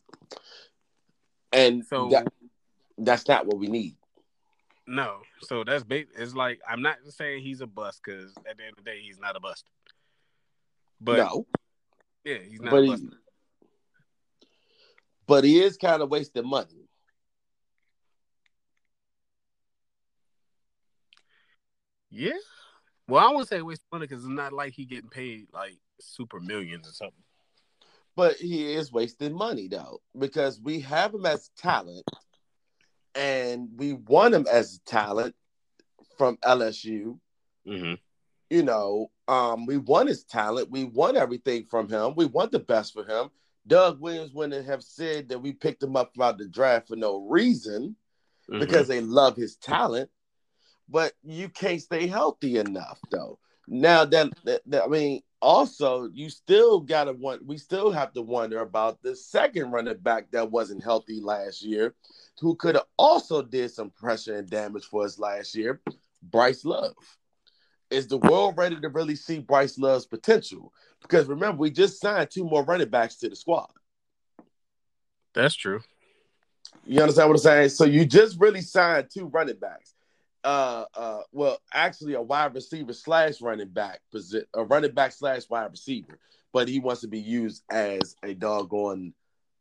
[1.56, 2.28] And So that,
[2.98, 3.96] that's not what we need.
[4.86, 6.08] no, so that's big.
[6.18, 9.00] It's like I'm not saying he's a bust because at the end of the day,
[9.02, 9.66] he's not a bust.
[11.00, 11.46] But no,
[12.26, 13.04] yeah, he's not but a he, bust.
[15.28, 16.90] but he is kind of wasting money.
[22.10, 22.32] Yeah.
[23.08, 26.40] Well, I won't say waste money because it's not like he getting paid like super
[26.40, 27.25] millions or something.
[28.16, 32.06] But he is wasting money though, because we have him as talent,
[33.14, 35.36] and we want him as talent
[36.18, 37.18] from LSU.
[37.68, 37.94] Mm-hmm.
[38.50, 40.70] You know, um, we want his talent.
[40.72, 42.14] We want everything from him.
[42.16, 43.30] We want the best for him.
[43.68, 47.28] Doug Williams wouldn't have said that we picked him up throughout the draft for no
[47.28, 47.96] reason
[48.48, 48.60] Mm-hmm.
[48.60, 50.08] because they love his talent.
[50.88, 53.40] But you can't stay healthy enough though.
[53.68, 57.46] Now that, that, that- I mean, also you still gotta want.
[57.46, 61.94] We still have to wonder about the second running back that wasn't healthy last year,
[62.40, 65.82] who could have also did some pressure and damage for us last year.
[66.24, 66.96] Bryce Love.
[67.92, 70.74] Is the world ready to really see Bryce Love's potential?
[71.02, 73.70] Because remember, we just signed two more running backs to the squad.
[75.36, 75.82] That's true.
[76.86, 77.70] You understand what I'm saying?
[77.70, 79.95] So you just really signed two running backs.
[80.46, 85.50] Uh uh well actually a wide receiver slash running back position a running back slash
[85.50, 86.20] wide receiver,
[86.54, 89.14] but he wants to be used as a doggone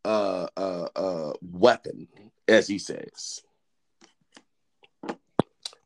[0.05, 2.07] uh uh uh weapon,
[2.47, 3.43] as he says.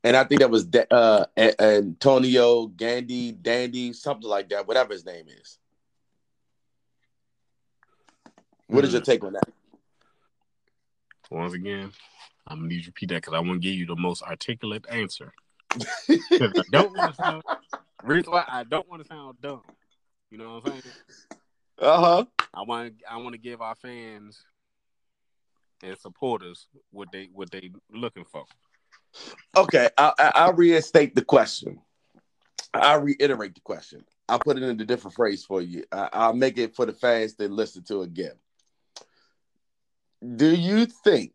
[0.05, 4.92] And I think that was da- uh A- Antonio Gandy Dandy, something like that, whatever
[4.92, 5.59] his name is.
[8.66, 9.49] What is your take on that?
[11.30, 11.92] Once again,
[12.49, 14.22] I'm gonna need you to repeat that because I want to give you the most
[14.22, 15.32] articulate answer.
[16.09, 17.42] I don't want to sound.
[18.03, 19.62] Reason why I don't want to sound dumb.
[20.30, 20.94] You know what I'm saying?
[21.80, 22.24] Uh-huh.
[22.55, 24.42] I want I want to give our fans
[25.82, 28.44] and supporters what they what they looking for.
[29.57, 31.80] Okay, I, I, I'll reinstate the question.
[32.74, 34.05] I'll reiterate the question.
[34.28, 35.84] I'll put it in a different phrase for you.
[35.90, 38.34] I, I'll make it for the fans to listen to again.
[40.36, 41.32] Do you think?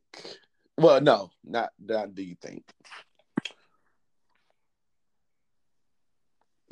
[0.77, 2.15] Well, no, not not.
[2.15, 2.63] Do you think?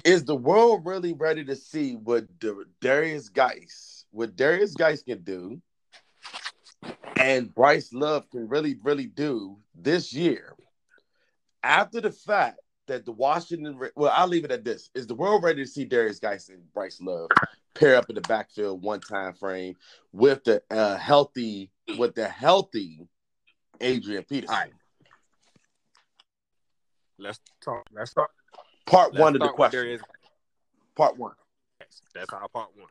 [0.04, 5.62] Is the world really ready to see what Derrius Guice, what Derrius Guice can do,
[7.18, 10.56] and Bryce Love can really, really do this year?
[11.62, 15.44] After the fact that the Washington, well, I'll leave it at this: Is the world
[15.44, 17.30] ready to see Derrius Guice and Bryce Love
[17.76, 19.76] pair up in the backfield one time frame
[20.12, 23.08] with the uh, healthy, with the healthy
[23.82, 24.56] Adrian Peterson?
[24.56, 24.74] All right.
[27.18, 27.86] Let's talk.
[27.94, 28.30] Let's talk.
[28.86, 29.80] Part Let's one of the question.
[29.80, 30.02] Derrius
[30.96, 31.34] Part one.
[31.80, 32.02] Guice.
[32.14, 32.90] That's our part one.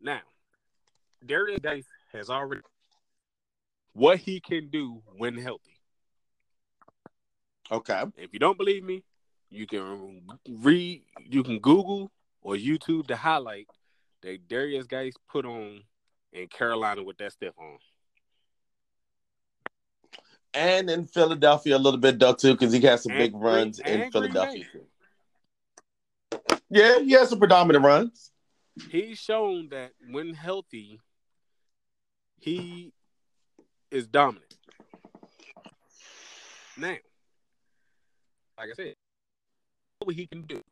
[0.00, 0.20] Now,
[1.24, 2.62] Derrius Guice has already
[3.92, 5.78] what he can do when healthy.
[7.70, 8.04] Okay.
[8.16, 9.02] If you don't believe me,
[9.50, 12.10] you can read, you can Google
[12.42, 13.68] or YouTube the highlight
[14.22, 15.82] that Derrius Guice put on
[16.32, 17.78] in Carolina with that stiff on.
[20.56, 23.78] And in Philadelphia a little bit though too, because he has some And big runs
[23.78, 24.64] in Philadelphia.
[26.70, 28.32] Yeah, he has some predominant runs.
[28.90, 31.00] He's shown that when healthy,
[32.40, 32.92] he
[33.90, 34.56] is dominant.
[36.78, 36.96] Now,
[38.58, 38.94] like I said,
[39.98, 40.62] what he can do,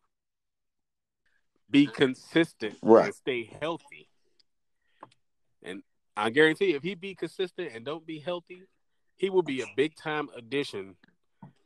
[1.70, 3.07] be consistent Right.
[3.07, 4.09] and stay healthy.
[5.62, 5.82] And
[6.16, 8.62] I guarantee if he be consistent and don't be healthy,
[9.25, 10.95] he will be a big time addition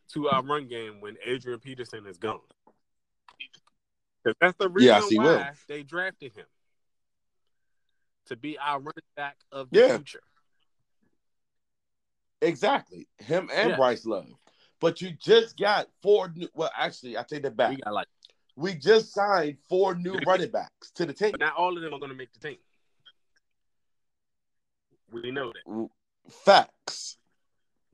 [0.07, 2.41] to our run game when Adrian Peterson is gone.
[4.23, 5.57] 'Cause that's the reason Yes, why will.
[5.67, 6.47] they drafted him
[8.27, 9.97] to be our running back of the Yeah.
[9.97, 10.23] future.
[12.43, 13.09] Exactly.
[13.19, 13.77] Him and Yeah.
[13.77, 14.29] Bryce Love.
[14.79, 17.71] But you just got four new well, actually, I take that back.
[17.71, 18.09] We got like,
[18.55, 21.33] We just signed four new running backs to the team.
[21.33, 22.59] but not all of them are going to make the team.
[25.11, 25.91] We know that.
[26.31, 27.18] Facts.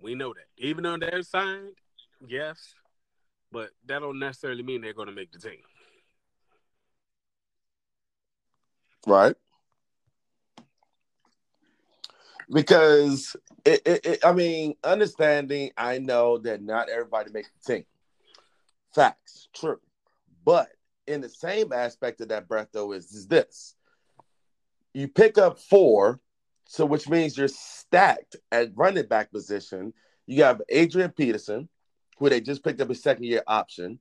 [0.00, 0.46] We know that.
[0.58, 1.76] Even though they're signed,
[2.26, 2.74] yes,
[3.50, 5.60] but that don't necessarily mean they're going to make the team.
[9.06, 9.34] Right.
[12.52, 17.84] Because it, it, it, I mean, understanding, I know that not everybody makes the team.
[18.94, 19.80] Facts, true.
[20.44, 20.68] But
[21.06, 23.74] in the same aspect of that breath, though, is, is this:
[24.92, 26.20] you pick up four,
[26.66, 29.92] so which means you're stacked at running back position.
[30.26, 31.68] You have Adrian Peterson,
[32.18, 33.98] who they just picked up a second year option.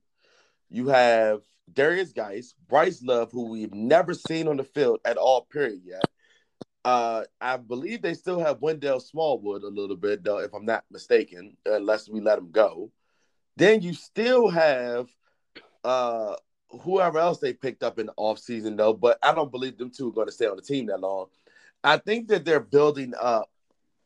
[0.70, 1.42] You have
[1.72, 6.04] Derrius Guice, Bryce Love, who we've never seen on the field at all, period, yet.
[6.84, 10.84] Uh, I believe they still have Wendell Smallwood a little bit, though, if I'm not
[10.90, 12.90] mistaken, unless we let him go.
[13.56, 15.08] Then you still have
[15.82, 16.34] uh,
[16.68, 20.08] whoever else they picked up in the offseason, though, but I don't believe them two
[20.08, 21.26] are going to stay on the team that long.
[21.84, 23.50] I think that they're building up,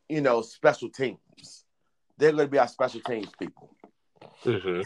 [0.09, 1.64] you know, special teams.
[2.18, 3.70] They're going to be our special teams people
[4.45, 4.83] Mm-hmm.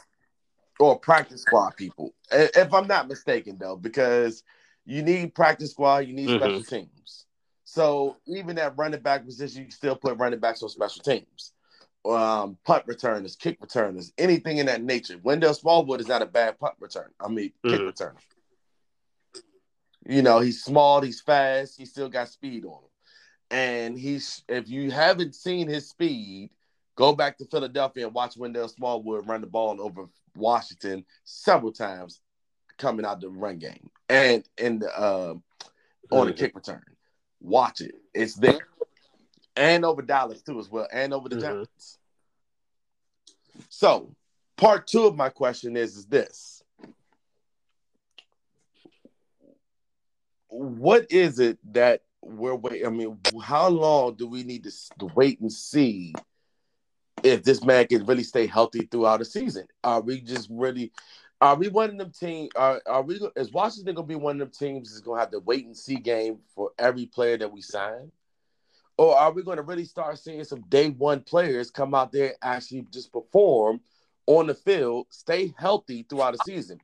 [0.78, 4.42] or practice squad people, if I'm not mistaken, though, because
[4.84, 6.38] you need practice squad, you need Mhm.
[6.38, 7.26] special teams.
[7.64, 11.52] So even at running back position, you can still put running backs on special teams,
[12.04, 15.18] um, punt returners, kick returners, anything in that nature.
[15.22, 17.10] Wendell Smallwood is not a bad punt return.
[17.20, 17.92] I mean, kick Mhm.
[17.92, 18.16] returner.
[20.06, 22.88] You know, he's small, he's fast, he still got speed on him.
[23.50, 26.50] And he's if you haven't seen his speed,
[26.96, 32.20] go back to Philadelphia and watch Wendell Smallwood run the ball over Washington several times
[32.78, 35.34] coming out the run game and in the uh,
[36.10, 36.36] on the Mhm.
[36.36, 36.82] kick return.
[37.40, 37.94] Watch it.
[38.14, 38.66] It's there.
[39.54, 41.40] And over Dallas too as well, and over the Mhm.
[41.42, 41.98] Giants.
[43.68, 44.14] So
[44.56, 46.51] part two of my question is is this.
[50.54, 52.86] What is it that we're waiting?
[52.86, 56.12] I mean, how long do we need to wait and see
[57.22, 59.66] if this man can really stay healthy throughout the season.
[59.82, 60.92] Are we just really?
[61.40, 62.48] Are we one of them team?
[62.56, 63.20] Are are we?
[63.36, 65.96] Is Washington gonna be one of them teams that's gonna have to wait and see
[65.96, 68.10] game for every player that we sign?
[68.98, 72.26] Or are we going to really start seeing some day one players come out there
[72.26, 73.80] and actually just perform
[74.26, 76.78] on the field, stay healthy throughout the season?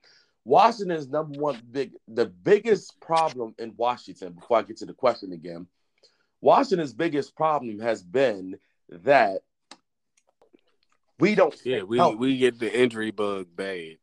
[0.49, 4.33] Washington's number one big, the biggest problem in Washington.
[4.33, 5.67] Before I get to the question again,
[6.41, 8.57] Washington's biggest problem has been
[8.89, 9.43] that
[11.19, 11.55] we don't.
[11.67, 13.99] Yeah, we we get the injury bug bad.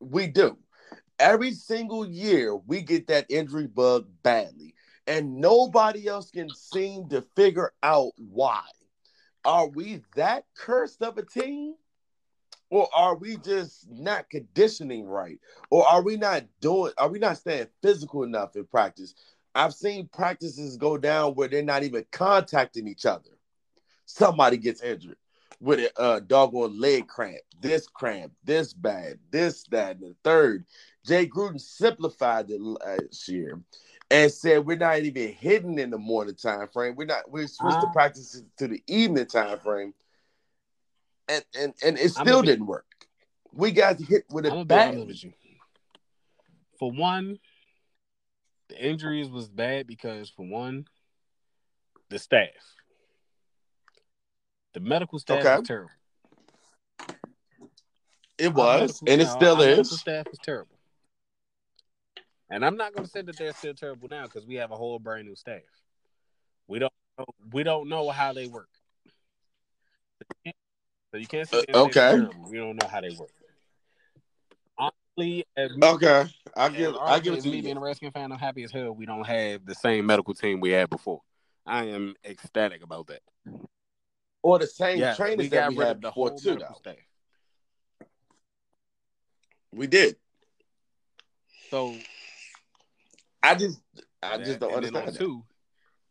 [0.00, 0.58] We do.
[1.18, 4.74] Every single year, we get that injury bug badly,
[5.06, 8.64] and nobody else can seem to figure out why.
[9.46, 11.74] Are we that cursed of a team?
[12.70, 15.38] Or are we just not conditioning right?
[15.70, 19.14] Or are we not doing, are we not staying physical enough in practice?
[19.54, 23.30] I've seen practices go down where they're not even contacting each other.
[24.06, 25.16] Somebody gets injured
[25.60, 30.64] with a uh, doggone leg cramp, this cramp, this bad, this, that, and the third.
[31.06, 33.60] Jay Gruden simplified it last year
[34.10, 36.96] and said we're not even hitting in the morning time frame.
[36.96, 37.30] We're not.
[37.30, 37.92] We switched the Ah.
[37.92, 39.94] practices to the evening time frame,
[41.28, 42.86] and and and it still a bit- didn't work.
[43.52, 45.06] We got hit with I'm it gonna be honest bad.
[45.06, 45.32] with you.
[46.78, 47.38] For one,
[48.68, 50.86] the injuries was bad because for one,
[52.10, 52.48] the staff,
[54.72, 55.56] the medical staff Okay.
[55.58, 55.90] was terrible.
[58.36, 59.90] It was, and it still is.
[60.00, 60.76] staff was terrible.
[62.50, 64.76] And I'm not going to say that they're still terrible now because we have a
[64.76, 65.62] whole brand new staff.
[66.66, 66.92] We don't
[67.52, 68.68] we don't know how they work.
[71.14, 72.26] So you can't say Uh, okay.
[72.50, 73.30] We don't know how they work.
[74.76, 78.38] Honestly, as Okay, I give I give it to me being a Redskins fan, I'm
[78.40, 81.20] happy as hell we don't have the same medical team we had before.
[81.64, 83.20] I am ecstatic about that.
[84.42, 86.56] Or the same Yeah, trainers we that we had the before whole too.
[86.56, 86.96] Though staff.
[89.72, 90.16] we did.
[91.70, 91.94] So
[93.40, 93.80] I just
[94.20, 95.44] I just don't and then on understand Too,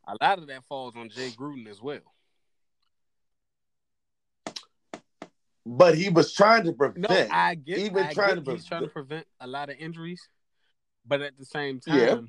[0.07, 2.12] a lot of that falls on Jay Gruden as well.
[5.65, 7.31] But he was trying to No, prevent.
[7.31, 7.77] I get.
[7.79, 10.27] even I trying get to he's trying to prevent- prevent a lot of injuries,
[11.05, 12.21] but at the same time, Yeah.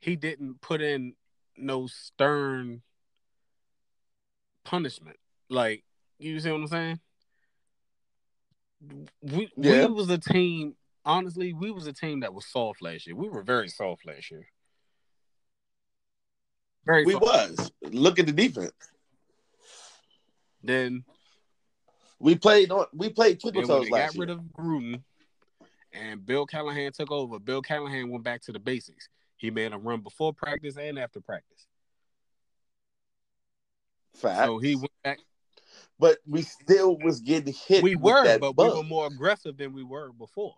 [0.00, 1.14] he didn't put in
[1.56, 2.82] no stern
[4.64, 5.18] punishment.
[5.48, 5.84] Like
[6.18, 7.00] you see what I'm saying?
[9.22, 9.86] We Yeah.
[9.86, 10.76] we was a team.
[11.04, 13.14] Honestly, we was a team that was soft last year.
[13.16, 14.46] We were very soft last year.
[16.84, 17.24] Very we soft.
[17.24, 17.72] was.
[17.82, 18.72] Look at the defense.
[20.62, 21.04] Then
[22.20, 22.86] We played on.
[22.92, 25.02] We played twinkle toes last got rid of Gruden
[25.92, 29.08] and Bill Callahan took over, Bill Callahan went back to the basics.
[29.36, 31.66] He made them run before practice and after practice.
[34.14, 34.46] Facts.
[34.46, 35.18] So he went back.
[35.98, 37.82] but we still was getting hit.
[37.82, 38.72] We with were, that but bug.
[38.72, 40.54] we were more aggressive than we were before.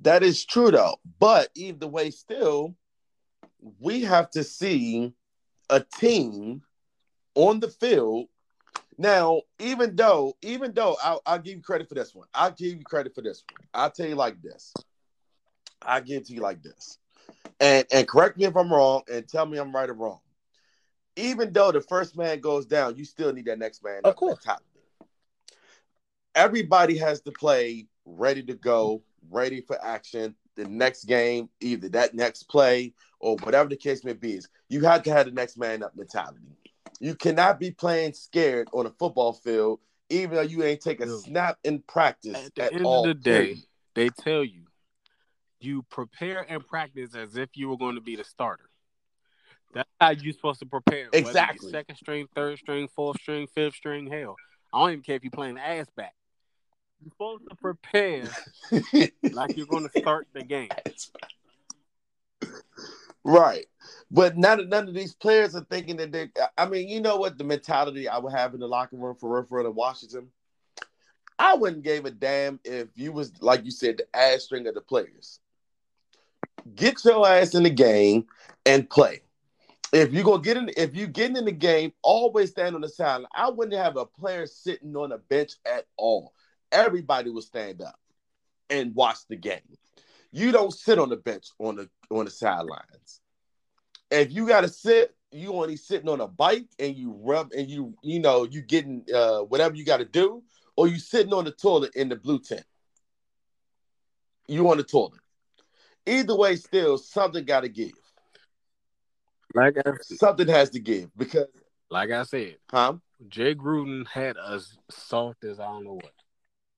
[0.00, 0.96] That is true though.
[1.18, 2.74] But either way, still,
[3.78, 5.12] we have to see
[5.70, 6.62] a team
[7.34, 8.26] on the field.
[8.98, 12.28] Now, even though, even though I'll, I'll give you credit for this one.
[12.34, 13.66] I'll give you credit for this one.
[13.74, 14.72] I'll tell you like this.
[15.82, 16.98] I give it to you like this.
[17.60, 20.20] And and correct me if I'm wrong and tell me I'm right or wrong.
[21.16, 24.16] Even though the first man goes down, you still need that next man Of up
[24.16, 24.36] course.
[24.36, 24.64] mentality.
[26.34, 30.34] Everybody has to play ready to go, ready for action.
[30.56, 34.82] The next game, either that next play or whatever the case may be, is you
[34.82, 36.40] have to have the next man up mentality.
[37.00, 41.08] You cannot be playing scared on a football field, even though you ain't take a
[41.18, 43.04] snap in practice At the at end all.
[43.04, 43.56] of the day,
[43.94, 44.62] they tell you
[45.60, 48.68] you prepare and practice as if you were going to be the starter.
[49.74, 51.08] That's how you're supposed to prepare.
[51.12, 51.70] Exactly.
[51.70, 54.06] second string, third string, fourth string, fifth string.
[54.06, 54.36] Hell,
[54.72, 56.14] I don't even care if you're playing ass back.
[57.02, 58.24] You're supposed to prepare
[59.32, 60.70] like you're going to start the game.
[63.26, 63.66] Right.
[64.08, 66.30] But none of, none of these players are thinking that they.
[66.56, 69.42] I mean, you know what the mentality I would have in the locker room for
[69.44, 70.28] for in Washington?
[71.36, 74.74] I wouldn't give a damn if you was, like you said, the ass string of
[74.74, 75.40] the players.
[76.74, 78.26] Get your ass in the game
[78.64, 79.22] and play.
[79.92, 82.88] If you gonna get in, if you getting in the game, always stand on the
[82.88, 83.28] sideline.
[83.34, 86.32] I wouldn't have a player sitting on a bench at all.
[86.70, 87.98] Everybody will stand up
[88.70, 89.76] and watch the game.
[90.32, 93.20] You don't sit on the bench on the on the sidelines.
[94.10, 97.68] If you got to sit, you only sitting on a bike and you rub and
[97.68, 100.42] you you know you getting uh, whatever you got to do,
[100.76, 102.64] or you sitting on the toilet in the blue tent.
[104.48, 105.20] You on the toilet.
[106.06, 107.92] Either way, still something got to give.
[109.54, 111.46] Like I said, Something has to give because
[111.90, 112.94] Like I said, Huh?
[113.28, 116.12] Jay Gruden had us soft as I don't know what.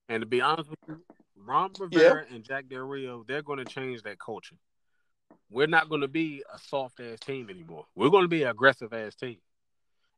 [0.09, 1.03] And to be honest with you,
[1.47, 4.57] Ron Rivera and Jack Del Rio, they're going to change that culture.
[5.51, 7.87] We're not going to be a soft ass team anymore.
[7.95, 9.39] We're going to be an aggressive ass team,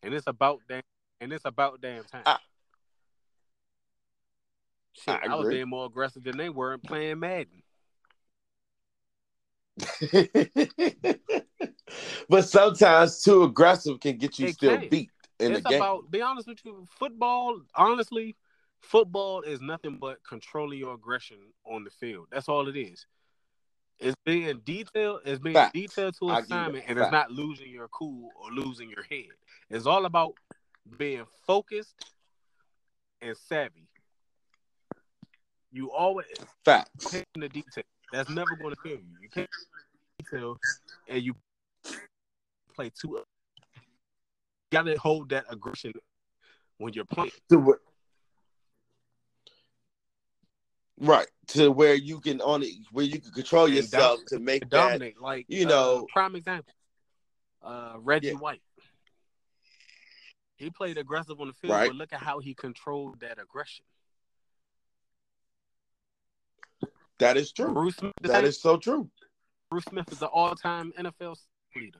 [0.03, 0.83] and it's about damn
[1.21, 2.23] and it's about damn time.
[2.27, 2.39] I-
[4.93, 7.63] Shit, I I, was being more aggressive than they were playing Madden.
[12.29, 14.89] but sometimes too aggressive can get you It still can.
[14.89, 15.81] beat in it's the game.
[15.81, 17.61] about be honest with you, football.
[17.75, 18.37] Honestly,
[18.83, 22.27] football is nothing but controlling your aggression on the field.
[22.31, 23.07] That's all it is.
[23.99, 25.21] It's being detailed.
[25.27, 25.73] It's being Facts.
[25.75, 29.29] detailed to assignment, and it's not losing your cool or losing your head.
[29.69, 30.33] It's all about
[30.97, 31.95] being focused
[33.21, 33.87] and savvy.
[35.71, 36.27] You always
[36.65, 37.15] Facts.
[37.15, 37.85] in the detail.
[38.11, 39.17] That's never going to kill you.
[39.21, 39.49] You can't
[40.19, 40.57] detail,
[41.07, 41.35] and you
[42.75, 43.19] play too.
[43.19, 43.25] You
[44.73, 45.93] got to hold that aggression
[46.79, 47.33] when you're playing.
[47.51, 47.81] To where-
[51.01, 54.63] right to where you can only where you can control And yourself dom- to make
[54.63, 55.21] that dominate.
[55.21, 56.73] Like you uh, know- prime example,
[57.63, 58.35] uh, Reggie Yeah.
[58.35, 58.63] White.
[60.57, 61.89] He played aggressive on the field, Right.
[61.89, 63.85] but look at how he controlled that aggression.
[67.19, 67.73] that is true.
[67.75, 69.11] Bruce Smith, That is so true.
[69.71, 71.37] Bruce Smith is the all-time NFL
[71.77, 71.99] leader.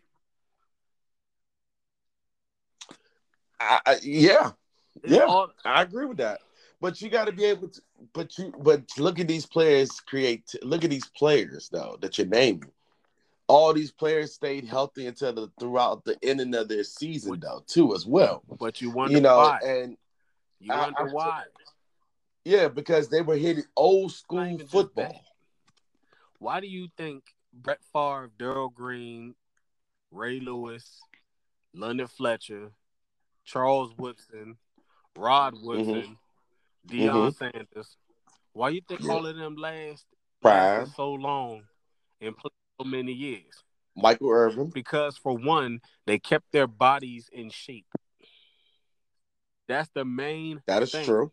[3.61, 4.53] I, I, yeah,
[5.03, 5.25] It's Yeah.
[5.25, 6.41] all- I agree with that.
[6.81, 7.81] But you got to be able to.
[8.13, 8.53] But you.
[8.59, 9.91] But look at these players.
[10.01, 10.55] Create.
[10.63, 12.71] Look at these players though that you're naming.
[13.49, 17.95] All these players stayed healthy until the throughout the ending of their season though too
[17.95, 18.43] as well.
[18.59, 19.59] but you wonder You know, why.
[19.65, 19.97] and
[20.61, 21.43] You wonder I- why.
[22.45, 25.21] yeah, because they were hitting old school football.
[26.39, 29.35] Why do you think Brett Favre, Darrell Green,
[30.11, 31.01] Ray Lewis,
[31.75, 32.73] London Fletcher,
[33.45, 34.57] Charles Woodson,
[35.17, 35.67] Rod mm-hmm.
[35.67, 36.17] Woodson,
[36.89, 36.97] Mm-hmm.
[37.09, 37.97] Deion Sanders?
[38.53, 39.13] Why you think Yeah.
[39.13, 40.07] all of them last
[40.43, 40.87] Prime.
[40.97, 41.63] so long
[42.21, 43.63] and played so many years?
[43.97, 44.71] Michael Irvin.
[44.71, 47.87] Because for one, they kept their bodies in shape.
[49.69, 51.05] That's the main That is thing.
[51.05, 51.33] true.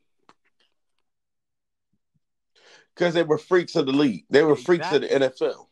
[2.94, 4.26] Because they were freaks of the league.
[4.30, 5.68] They were freaks of the NFL.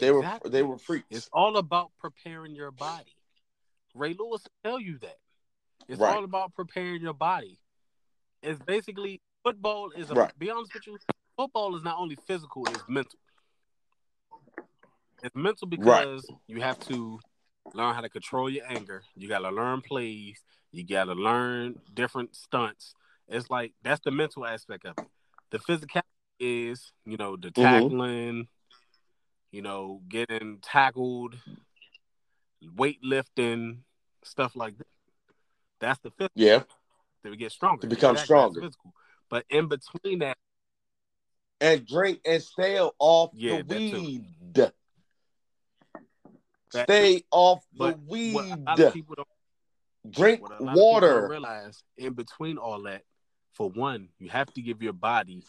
[0.00, 1.06] They were they were freaks.
[1.10, 3.12] It's all about preparing your body.
[3.94, 5.18] Ray Lewis tell you that.
[5.88, 6.14] It's Right.
[6.14, 7.58] all about preparing your body.
[8.42, 10.38] It's basically football is a Right.
[10.38, 10.98] be honest with you,
[11.36, 13.18] football is not only physical, it's mental.
[15.22, 17.18] It's mental because you have to
[17.74, 19.02] learn how to control your anger.
[19.16, 22.94] You gotta learn plays, you gotta learn different stunts.
[23.28, 25.08] It's like that's the mental aspect of it.
[25.50, 26.02] The physical
[26.38, 27.64] is, you know, the Mhm.
[27.90, 28.48] tackling,
[29.50, 31.36] you know, getting tackled,
[32.62, 33.78] weightlifting,
[34.22, 34.86] stuff like that.
[35.80, 36.62] That's the physical Yeah.
[37.24, 37.82] To get stronger.
[37.82, 38.60] To become that's stronger.
[38.60, 38.92] physical.
[39.28, 40.36] But in between that,
[41.60, 43.92] And drink and stay off Yeah, the that too.
[44.00, 44.24] weed.
[44.54, 44.74] That-
[46.70, 48.34] stay off the but weed.
[48.34, 49.28] what a lot of people don't
[50.10, 51.28] Drink what a people don't water.
[51.28, 53.02] realize in between all that,
[53.52, 55.44] for one, you have to give your body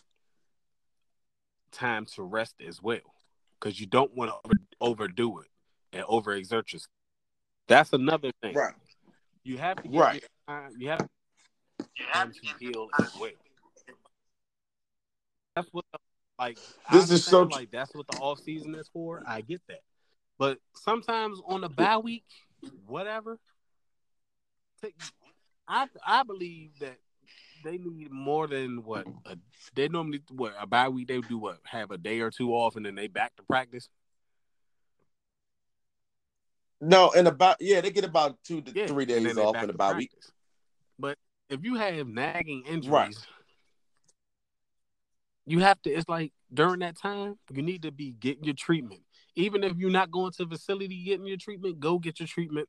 [1.72, 3.00] time to rest as well,
[3.60, 4.38] because you don't want to
[4.82, 5.48] over, overdo it
[5.94, 6.90] and overexert yourself.
[7.68, 8.56] That's another thing.
[8.56, 8.74] Right.
[9.44, 10.22] You have to give Right.
[10.22, 11.08] your time, you have
[12.14, 13.32] time to heal as well.
[15.56, 16.00] That's what the,
[16.38, 16.58] like
[16.88, 19.24] I This is so like that's what the off season is for.
[19.28, 19.82] I get that.
[20.38, 22.24] But sometimes on the bye week,
[22.88, 23.40] whatever,
[25.68, 26.98] I I believe that
[27.64, 29.36] they need more than what a,
[29.76, 32.76] they normally what a bye week they do what have a day or two off
[32.76, 33.90] and then they back to practice.
[36.82, 39.74] No, and about yeah, they get about two to Yeah, three days off in the
[39.74, 40.12] to bye week.
[40.98, 41.18] But
[41.50, 43.16] if you have nagging injuries, Right.
[45.46, 45.90] you have to.
[45.90, 49.02] It's like during that time, you need to be getting your treatment.
[49.36, 52.68] Even if you're not going to the facility getting your treatment, go get your treatment.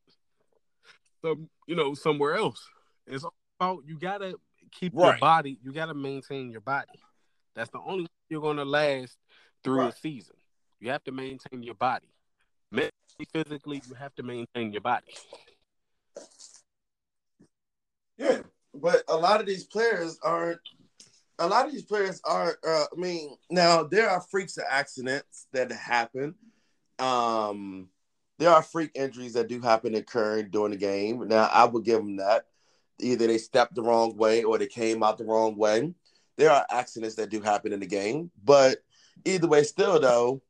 [1.22, 2.66] Some you know somewhere else.
[3.06, 3.24] It's
[3.58, 4.36] about you gotta
[4.72, 5.58] keep your body.
[5.62, 6.88] You gotta maintain your body.
[7.54, 9.18] That's the only way you're gonna last
[9.62, 10.36] through a season.
[10.78, 12.08] You have to maintain your body.
[12.70, 12.90] Mentally,
[13.32, 15.12] physically, you have to maintain your body.
[18.16, 18.42] Yeah,
[18.74, 20.60] but a lot of these players aren't.
[21.38, 22.58] A lot of these players are.
[22.66, 26.34] Uh, I mean, now there are freaks of accidents that happen.
[26.98, 27.88] Um,
[28.38, 31.26] there are freak injuries that do happen occurring during the game.
[31.28, 32.46] Now, I would give them that.
[32.98, 35.94] Either they stepped the wrong way or they came out the wrong way.
[36.36, 38.78] There are accidents that do happen in the game, but
[39.24, 40.42] either way, still though,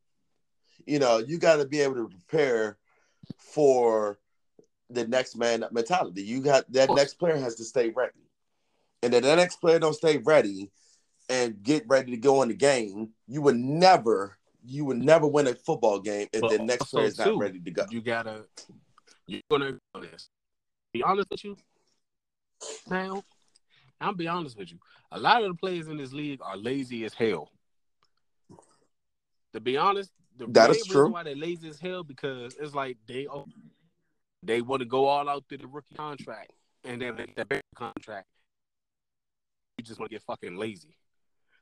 [0.85, 2.77] you know, you got to be able to prepare
[3.37, 4.17] for
[4.93, 6.23] the next man up mentality.
[6.23, 8.19] You got that next player has to stay ready.
[9.03, 10.69] And if that next player don't stay ready
[11.29, 15.47] and get ready to go in the game, you would never, you would never win
[15.47, 17.85] a football game if But the next player is not ready to go.
[17.89, 18.45] You gotta,
[19.25, 20.29] you're gonna this.
[20.93, 21.57] Be honest with you.
[22.89, 23.23] Now,
[23.99, 24.79] I'll be honest with you.
[25.11, 27.49] A lot of the players in this league are lazy as hell.
[29.53, 31.11] To be honest, the That is reason true.
[31.11, 33.27] why they're lazy as hell because it's like they
[34.43, 36.51] they want to go all out through the rookie contract
[36.83, 38.27] and then make that big contract.
[39.77, 40.97] You just want to get fucking lazy.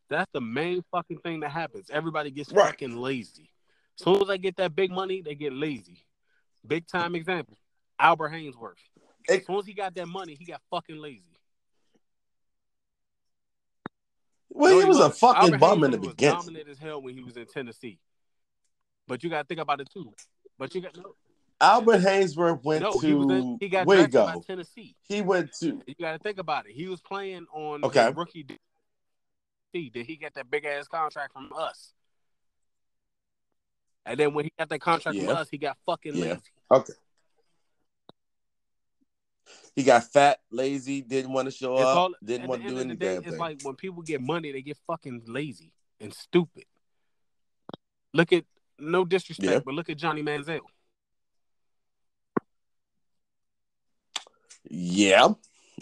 [0.09, 1.89] That's the main fucking thing that happens.
[1.89, 2.67] Everybody gets Right.
[2.71, 3.51] fucking lazy.
[3.99, 6.05] As soon as they get that big money, they get lazy.
[6.65, 7.57] Big time example.
[7.99, 8.75] Albert Haynesworth.
[9.27, 11.23] As soon as he got that money, he got fucking lazy.
[14.49, 15.15] Well, No, he was a wasn't.
[15.19, 16.35] fucking Albert bum in the was beginning.
[16.39, 17.99] dominant as hell when he was in Tennessee.
[19.07, 20.13] But you got to think about it too.
[20.57, 21.13] But you got no,
[21.61, 24.43] Albert Haynesworth went no to he was in, he got where he drafted by go?
[24.47, 24.95] Tennessee.
[25.07, 26.71] He went to You got to think about it.
[26.73, 28.11] He was playing on Okay.
[28.15, 28.43] rookie.
[28.43, 28.57] Did
[29.73, 31.93] he get that big ass contract from us?
[34.05, 36.33] And then when he got that contract from us, he got fucking Yeah.
[36.33, 36.41] lazy.
[36.71, 36.93] okay.
[39.75, 42.73] He got fat, lazy, didn't want to show It's up, all, didn't want to do
[42.79, 45.71] end any of the day, it's like when people get money, they get fucking lazy
[46.01, 46.65] and stupid.
[48.13, 48.45] Look at
[48.79, 49.59] no disrespect, Yeah.
[49.63, 50.61] but look at Johnny Manziel.
[54.69, 55.29] Yeah,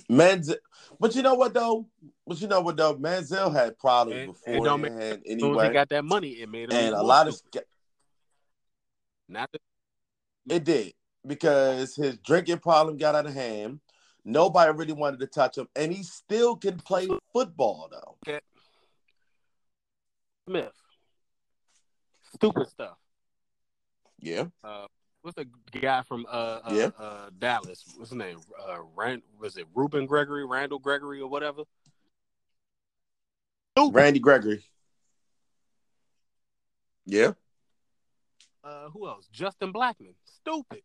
[0.09, 0.55] Manziel.
[0.99, 1.87] But you know what though?
[2.25, 2.95] But you know what though?
[2.95, 6.71] Manziel had problems It- it don't make- beforehand As he got that money, it made
[6.71, 7.41] him and a lot of
[9.29, 9.59] not the,
[10.55, 10.93] it did
[11.25, 13.81] because his drinking problem got out of hand.
[14.23, 18.17] Nobody really wanted to touch him, and he still can play football though.
[20.47, 20.71] Smith.
[22.33, 22.97] Stupid stuff.
[24.19, 24.87] Yeah, Uh,
[25.21, 25.47] what's the
[25.79, 26.89] guy from uh, uh, Yeah.
[26.99, 27.83] uh Dallas?
[27.95, 28.39] What's his name?
[28.67, 31.63] Uh, Rand, was it Ruben Gregory, Randall Gregory, or whatever?
[33.77, 34.63] Randy Gregory.
[37.05, 37.33] Yeah,
[38.63, 39.27] Uh, who else?
[39.31, 40.15] Justin Blackmon.
[40.25, 40.81] Stupid.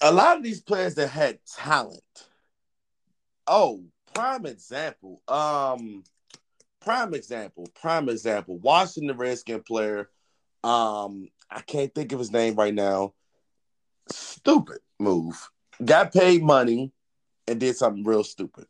[0.00, 2.00] a lot of these players that had talent.
[3.46, 5.22] Oh, prime example.
[5.28, 6.02] Um,
[6.82, 7.68] prime example.
[7.80, 8.58] Prime example.
[8.58, 10.08] Washington the Redskin player.
[10.64, 13.14] Um, I can't think of his name right now.
[14.10, 15.50] Stupid move.
[15.84, 16.92] Got paid money
[17.46, 18.66] and did something real stupid.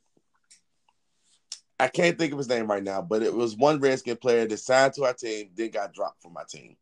[1.78, 4.56] I can't think of his name right now, but it was one Redskin player that
[4.58, 6.76] signed to our team, then got dropped from my team.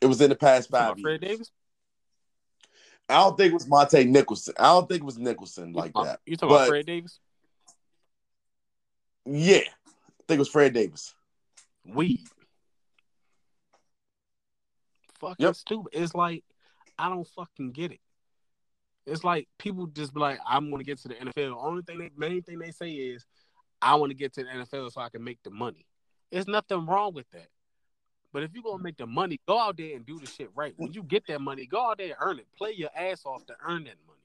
[0.00, 1.32] It was in the past five Fred years.
[1.32, 1.50] Davis?
[3.08, 4.54] I don't think it was Montae Nicholson.
[4.58, 6.20] I don't think it was Nicholson like that.
[6.24, 7.18] You talking about Fred Davis?
[9.32, 11.14] Yeah, I think it was Fred Davis.
[11.86, 12.20] Weed.
[15.20, 15.54] Fucking Yep.
[15.54, 15.90] stupid.
[15.92, 16.44] It's like
[16.98, 18.00] I don't fucking get it.
[19.06, 21.56] It's like people just be like, I'm gonna get to the NFL.
[21.62, 23.26] Only thing they main thing they say is
[23.80, 25.86] I want to get to the NFL so I can make the money.
[26.30, 27.48] There's nothing wrong with that.
[28.32, 30.74] But if you're gonna make the money, go out there and do the shit right.
[30.76, 32.46] When you get that money, go out there and earn it.
[32.56, 34.18] Play your ass off to earn that money.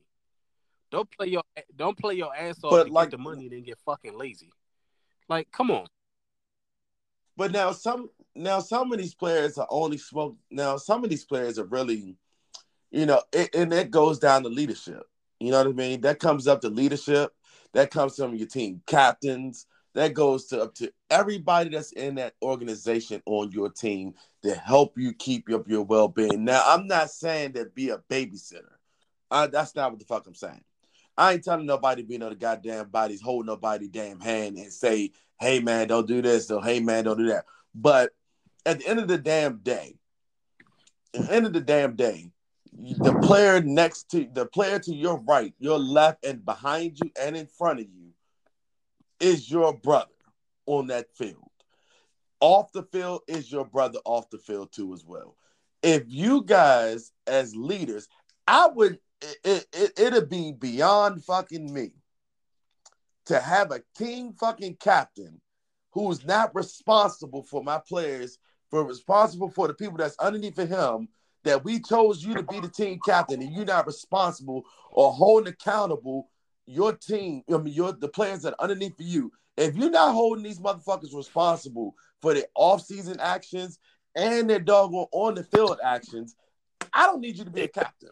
[0.91, 1.43] Don't play your
[1.75, 4.17] don't play your ass off But to like- get the money and then get fucking
[4.17, 4.51] lazy.
[5.27, 5.87] Like, come on.
[7.37, 10.37] But now some now some of these players are only smoke.
[10.51, 12.15] Now some of these players are really,
[12.91, 15.03] you know, it, and it goes down to leadership.
[15.39, 16.01] You know what I mean?
[16.01, 17.33] That comes up to leadership.
[17.73, 19.67] That comes from your team captains.
[19.95, 24.13] That goes to up to everybody that's in that organization on your team
[24.43, 26.45] to help you keep up your well being.
[26.45, 28.75] Now I'm not saying that be a babysitter.
[29.31, 30.63] Uh, that's not what the fuck I'm saying.
[31.17, 34.71] I ain't telling nobody to be no the goddamn bodies, hold nobody damn hand and
[34.71, 37.45] say, hey man, don't do this, or hey man, don't do that.
[37.73, 38.11] But
[38.65, 39.97] at the end of the damn day,
[41.13, 42.31] at the end of the damn day,
[42.73, 47.37] the player next to the player to your right, your left, and behind you and
[47.37, 48.09] in front of you
[49.19, 50.11] is your brother
[50.65, 51.49] on that field.
[52.41, 55.37] Off the field is your brother off the field too as well.
[55.81, 58.09] If you guys as leaders,
[58.47, 61.91] I would it, it, it it'd be beyond fucking me
[63.25, 65.41] to have a team fucking captain
[65.91, 68.37] who's not responsible for my players,
[68.69, 71.07] for responsible for the people that's underneath of him,
[71.43, 75.53] that we chose you to be the team captain and you're not responsible or holding
[75.53, 76.29] accountable
[76.65, 79.31] your team, I mean your the players that are underneath of you.
[79.55, 83.79] If you're not holding these motherfuckers responsible for their off-season actions
[84.15, 86.35] and their doggone on the field actions,
[86.93, 88.09] I don't need you to be a captain.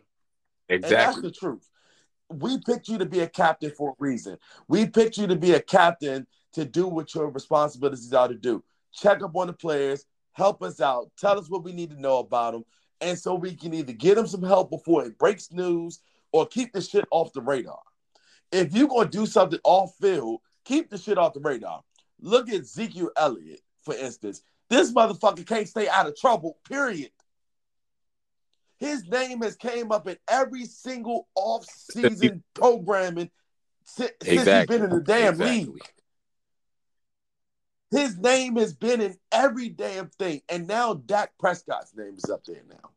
[0.82, 1.70] And that's the truth.
[2.30, 4.38] We picked you to be a captain for a reason.
[4.68, 8.64] We picked you to be a captain to do what your responsibilities are to do.
[8.94, 12.20] Check up on the players, help us out, tell us what we need to know
[12.20, 12.64] about them,
[13.02, 16.00] and so we can either get them some help before it breaks news
[16.32, 17.80] or keep the shit off the radar.
[18.52, 21.82] If you're gonna do something off field, keep the shit off the radar.
[22.22, 24.44] Look at Ezekiel Elliott, for instance.
[24.70, 27.12] This motherfucker can't stay out of trouble, period.
[28.80, 33.30] His name has came up in every single off-season programming
[33.86, 35.74] since, since he's been in the damn Exactly.
[35.74, 35.94] league.
[37.92, 40.42] His name has been in every damn thing.
[40.50, 42.90] And now Dak Prescott's name is up there now.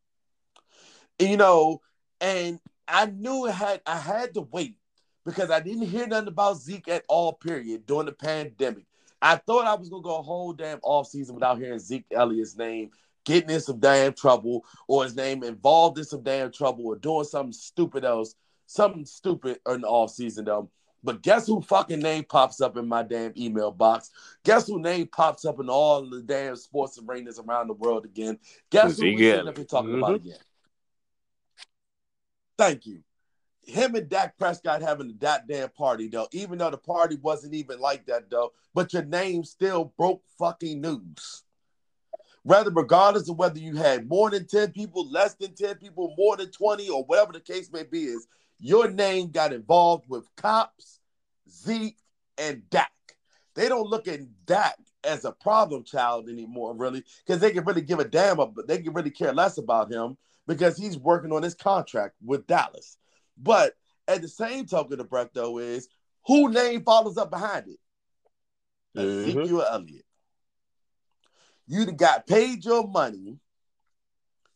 [1.19, 1.83] You know,
[2.21, 2.59] and
[2.89, 4.79] I knew it had I had to wait
[5.25, 8.87] because I didn't hear nothing about Zeke at all, period, during the pandemic.
[9.21, 12.91] I thought I was gonna go a whole damn offseason without hearing Zeke Elliott's name,
[13.27, 17.25] getting in some damn trouble, or his name involved in some damn trouble, or doing
[17.25, 18.35] something stupid else,
[18.67, 20.71] something stupid in the offseason though.
[21.05, 24.11] But guess who fucking name pops up in my damn email box?
[24.45, 28.39] Guess who name pops up in all the damn sports arenas around the world again?
[28.71, 29.57] Guess who we Zeke sitting up Elliott.
[29.59, 30.17] here talking about Mhm.
[30.17, 30.39] again?
[32.59, 33.03] Thank you.
[33.63, 37.81] Him and Dak Prescott having a goddamn party though, even though the party wasn't even
[37.81, 41.43] like that though, but your name still broke fucking news.
[42.47, 46.37] Whether regardless of whether you had more than 10 people, less than 10 people, more
[46.37, 48.29] than 20, or whatever the case may be, is
[48.61, 51.01] your name got involved with cops,
[51.51, 51.99] Zeke,
[52.39, 52.93] and Dak.
[53.57, 57.83] They don't look at Dak as a problem child anymore, really, because they can really
[57.83, 60.17] give a damn, but they can really care less about him
[60.47, 62.97] because he's working on his contract with Dallas.
[63.37, 63.75] But
[64.07, 65.89] at the same token of breath, though, is
[66.27, 67.81] who name follows up behind it?
[68.97, 69.31] Mhm.
[69.31, 70.06] Ezekiel Elliott.
[71.67, 73.39] You got paid your money.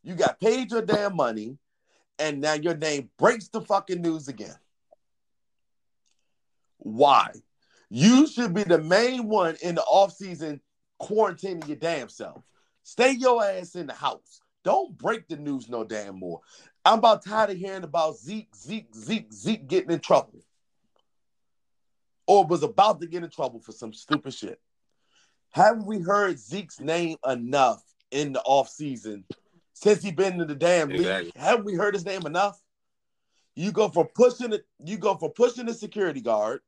[0.02, 1.58] You got paid your damn money,
[2.18, 4.56] and now your name breaks the fucking news again.
[6.78, 7.32] Why?
[7.90, 10.61] You should be the main one in the offseason
[11.00, 12.42] quarantining your damn self.
[12.82, 14.40] Stay your ass in the house.
[14.64, 16.40] Don't break the news no damn more.
[16.84, 20.40] I'm about tired of hearing about Zeke, Zeke, Zeke, Zeke getting in trouble.
[22.26, 24.61] Or was about to get in trouble for some stupid shit.
[25.51, 29.24] Haven't we heard Zeke's name enough in the offseason
[29.72, 31.32] since he been in the damn league?
[31.36, 32.61] Haven't we heard his name enough?
[33.57, 36.61] You go for pushing it, you go for pushing the security guard.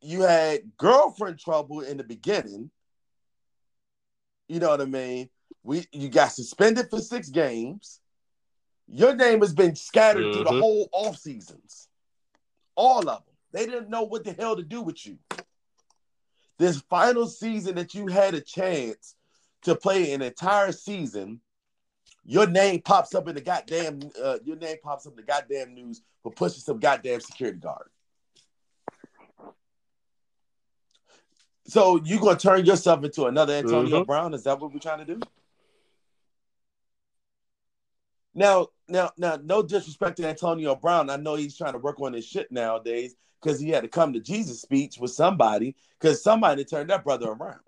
[0.00, 2.70] You had girlfriend trouble in the beginning.
[4.48, 5.28] You know what I mean?
[5.62, 8.00] We you got suspended for six games.
[8.86, 10.60] Your name has been scattered through the Mhm.
[10.60, 11.88] whole off seasons.
[12.74, 13.34] All of them.
[13.52, 15.18] They didn't know what the hell to do with you.
[16.58, 19.14] This final season that you had a chance
[19.62, 21.40] to play an entire season,
[22.24, 25.74] your name pops up in the goddamn uh, your name pops up in the goddamn
[25.74, 27.88] news for pushing some goddamn security guard.
[31.66, 34.06] So you're gonna turn yourself into another Antonio Mhm.
[34.06, 34.34] Brown?
[34.34, 35.20] Is that what we're trying to do?
[38.34, 41.10] Now, now, now, no disrespect to Antonio Brown.
[41.10, 44.12] I know he's trying to work on his shit nowadays because he had to come
[44.12, 47.60] to Jesus speech with somebody because somebody turned that brother around.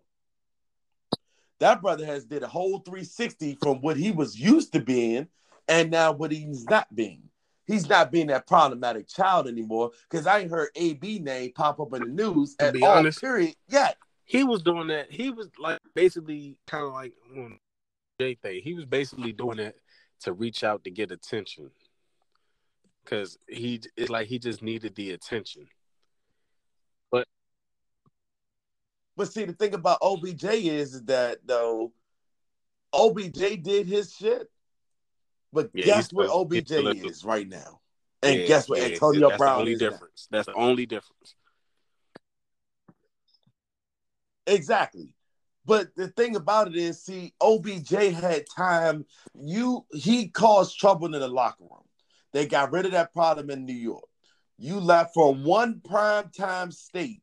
[1.61, 5.29] That brother has did a whole 360 from what he was used to being
[5.69, 7.23] and now what he's not being.
[7.67, 11.93] He's not being that problematic child anymore because I ain't heard AB name pop up
[11.93, 12.97] in the news To at be all.
[12.99, 13.55] honest- period.
[13.69, 13.97] Yet.
[14.25, 15.11] He was doing that.
[15.11, 17.59] He was like basically kind of like mm, on
[18.21, 18.61] Jay thing.
[18.63, 19.75] He was basically doing that
[20.21, 21.71] to reach out to get attention.
[23.11, 25.67] Cause he it's like he just needed the attention.
[27.11, 27.27] But
[29.17, 31.93] but see, the thing about OBJ is, is that though
[32.93, 34.49] OBJ did his shit,
[35.53, 37.81] but Yeah, guess he's where OBJ he's is right now,
[38.23, 39.91] and Yeah, guess what yeah, Antonio that's Brown the only is now.
[39.91, 40.29] difference.
[40.31, 41.35] That's the only difference.
[44.47, 45.15] Exactly.
[45.67, 49.05] But the thing about it is, see, OBJ had time.
[49.35, 51.85] You he caused trouble in the locker room.
[52.33, 54.05] They got rid of that problem in New York.
[54.59, 57.23] You left for one prime time state,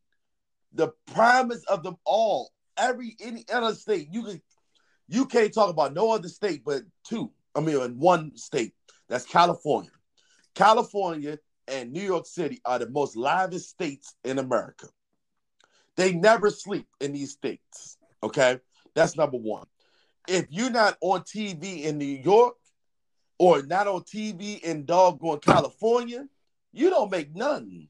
[0.72, 2.50] the primest of them all.
[2.76, 4.42] Every any other state you can
[5.08, 7.32] you can't talk about no other state but two.
[7.54, 8.74] I mean, in one state.
[9.08, 9.90] That's California.
[10.54, 14.88] California and New York City are the most livest states in America.
[15.96, 17.96] They never sleep in these states.
[18.22, 18.60] Okay.
[18.94, 19.66] That's number one.
[20.28, 22.54] If you're not on TV in New York
[23.38, 26.26] or not on TV in doggone California,
[26.72, 27.88] you don't make nothing.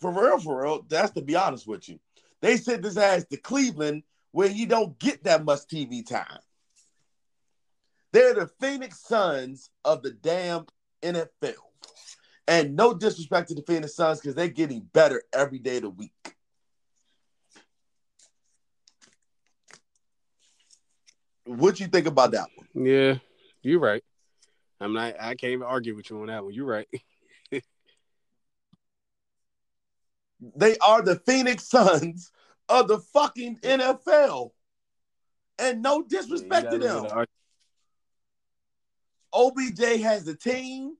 [0.00, 0.84] For real, for real.
[0.88, 2.00] That's to be honest with you.
[2.40, 4.02] They sent this ass to Cleveland
[4.32, 6.40] where you don't get that much TV time.
[8.12, 10.66] They're the Phoenix Suns of the damn
[11.02, 11.54] NFL.
[12.48, 15.90] And no disrespect to the Phoenix Suns because they're getting better every day of the
[15.90, 16.36] week.
[21.56, 22.86] What you think about that one?
[22.86, 23.16] Yeah,
[23.62, 24.02] you're right.
[24.80, 25.14] I'm not.
[25.20, 26.54] I can't even argue with you on that one.
[26.54, 26.88] You're right.
[30.56, 32.32] They are the Phoenix Suns
[32.68, 34.50] of the fucking NFL.
[35.58, 37.06] And no disrespect to them.
[39.32, 40.96] OBJ has the team.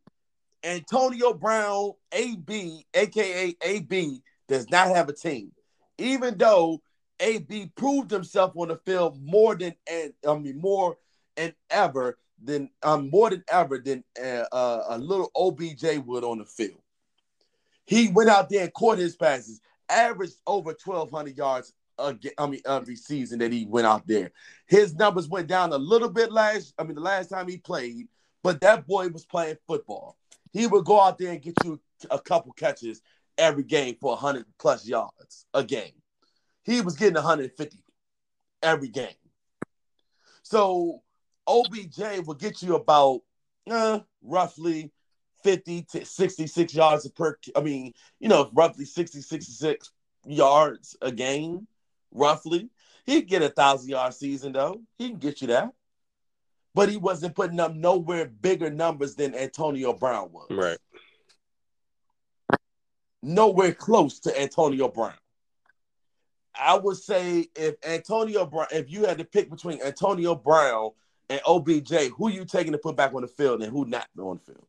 [0.65, 5.51] Antonio Brown, AB, aka AB, does not have a team.
[5.99, 6.81] Even though
[7.23, 10.99] AB proved himself on the field more than and I mean more
[11.37, 16.39] and ever than um more than ever than uh, uh, a little OBJ would on
[16.39, 16.83] the field.
[17.87, 22.61] He went out there and caught his passes, averaged over 1,200 yards again, I mean,
[22.67, 24.33] every season that he went out there.
[24.67, 28.09] His numbers went down a little bit last, I mean, the last time he played,
[28.43, 30.17] but that boy was playing football.
[30.53, 33.03] He would go out there and get you a couple catches
[33.39, 36.02] every game for 100 plus yards a game.
[36.65, 37.79] He was getting 150
[38.63, 39.09] every game.
[40.43, 41.03] So
[41.47, 43.21] OBJ will get you about
[43.71, 44.93] uh, roughly
[45.43, 49.91] 50 to 66 yards per I mean, you know, roughly 60, 66
[50.27, 51.67] yards a game,
[52.13, 52.71] roughly.
[53.07, 54.81] He'd get a thousand yard season though.
[54.99, 55.71] He can get you that.
[56.75, 60.47] But he wasn't putting up nowhere bigger numbers than Antonio Brown was.
[60.51, 60.79] Right.
[63.23, 65.13] Nowhere close to Antonio Brown.
[66.59, 70.91] I would say if Antonio Brown, if you had to pick between Antonio Brown
[71.31, 74.39] and OBJ, who you taking to put back on the field and who not on
[74.45, 74.67] the field?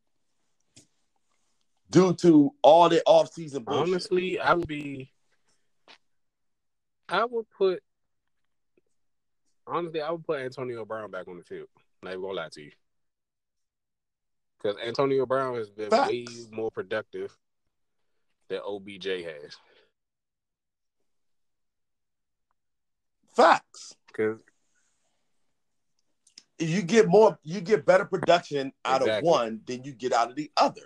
[1.90, 3.94] Due to all the offseason bullshit.
[3.94, 5.12] Honestly, I would be.
[7.10, 7.84] I would put.
[9.68, 11.68] Honestly, I would put Antonio Brown back on the field.
[12.02, 12.72] Not even gonna lie to you,
[14.58, 16.10] because Antonio Brown has been Facts.
[16.10, 17.38] way more productive
[18.50, 19.56] than OBJ has.
[23.36, 23.96] Facts.
[24.08, 24.40] Because
[26.60, 30.36] You get more, you get better production out of one than you get out of
[30.36, 30.82] the other.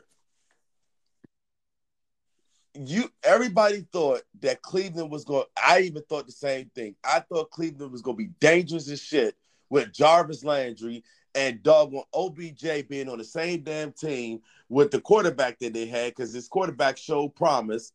[2.73, 5.45] You everybody thought that Cleveland was going.
[5.61, 6.95] I even thought the same thing.
[7.03, 9.35] I thought Cleveland was going to be dangerous as shit
[9.69, 11.03] with Jarvis Landry
[11.35, 16.11] and doggone OBJ being on the same damn team with the quarterback that they had
[16.11, 17.93] because this quarterback showed promise,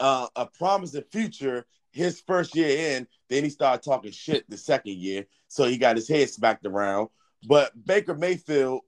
[0.00, 1.66] uh, a promising future.
[1.92, 5.96] His first year in, then he started talking shit the second year, so he got
[5.96, 7.08] his head smacked around.
[7.46, 8.80] But Baker Mayfield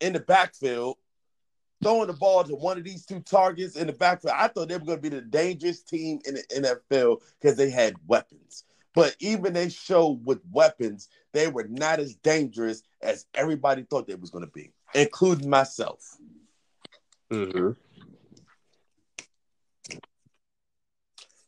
[0.00, 0.96] in the backfield
[1.82, 4.34] throwing the ball to one of these two targets in the backfield.
[4.36, 7.70] I thought they were going to be the dangerous team in the NFL because they
[7.70, 8.64] had weapons.
[8.94, 14.14] But even they showed with weapons, they were not as dangerous as everybody thought they
[14.14, 16.16] was going to be, including myself.
[17.30, 17.70] mm-hmm.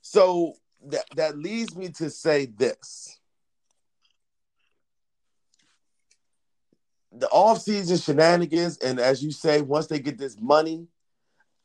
[0.03, 0.55] So
[0.87, 3.19] that that leads me to say this.
[7.13, 10.87] The offseason shenanigans, and as you say, once they get this money,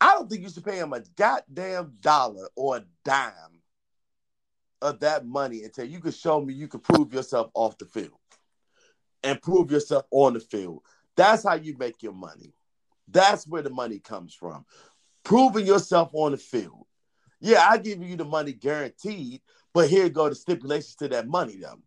[0.01, 3.61] I don't think you should pay them a goddamn dollar or a dime
[4.81, 8.19] of that money until you can show me you can prove yourself off the field
[9.23, 10.83] and prove yourself on the field.
[11.15, 12.53] That's how you make your money.
[13.07, 14.65] That's where the money comes from.
[15.23, 16.85] Proving yourself on the field.
[17.39, 19.41] Yeah, I give you the money guaranteed,
[19.73, 21.79] but here go the stipulations to that money though.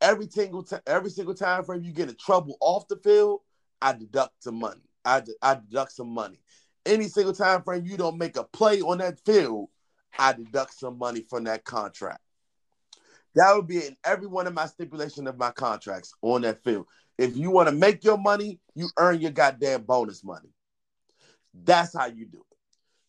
[0.00, 3.40] Every single time, every single time frame you get in trouble off the field,
[3.80, 4.82] I deduct some money.
[5.04, 6.40] I, I deduct some money.
[6.84, 9.68] Any single time frame you don't make a play on that field,
[10.18, 12.20] I deduct some money from that contract.
[13.34, 16.86] That would be in every one of my stipulation of my contracts on that field.
[17.16, 20.48] If you want to make your money, you earn your goddamn bonus money.
[21.54, 22.49] That's how you do it.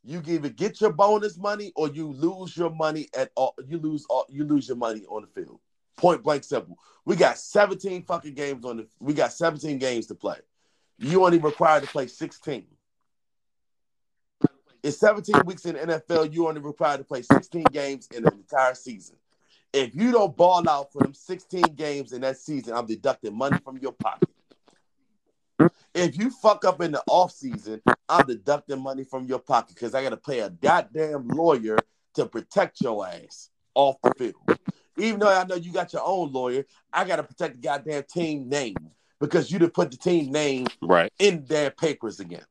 [0.04, 3.54] You either get your bonus money or you lose your money at all.
[3.68, 4.26] You lose all.
[4.30, 5.60] You lose your money on the field.
[5.96, 6.78] Point blank simple.
[7.06, 8.88] We got 17 fucking games on the.
[9.00, 10.38] We got 17 games to play.
[10.98, 12.66] You only required to play 16.
[14.84, 16.34] It's 17 weeks in NFL.
[16.34, 19.16] You only required to play 16 games in the entire season.
[19.74, 23.58] If you don't ball out for them 16 games in that season, I'm deducting money
[23.64, 24.30] from your pocket.
[25.94, 29.94] If you fuck up in the off season, I'm deducting money from your pocket because
[29.94, 31.78] I got to pay a goddamn lawyer
[32.16, 34.60] to protect your ass off the field.
[34.98, 38.04] Even though I know you got your own lawyer, I got to protect the goddamn
[38.04, 38.76] team name
[39.20, 41.12] because you done put the team name Right.
[41.20, 42.46] in their papers again.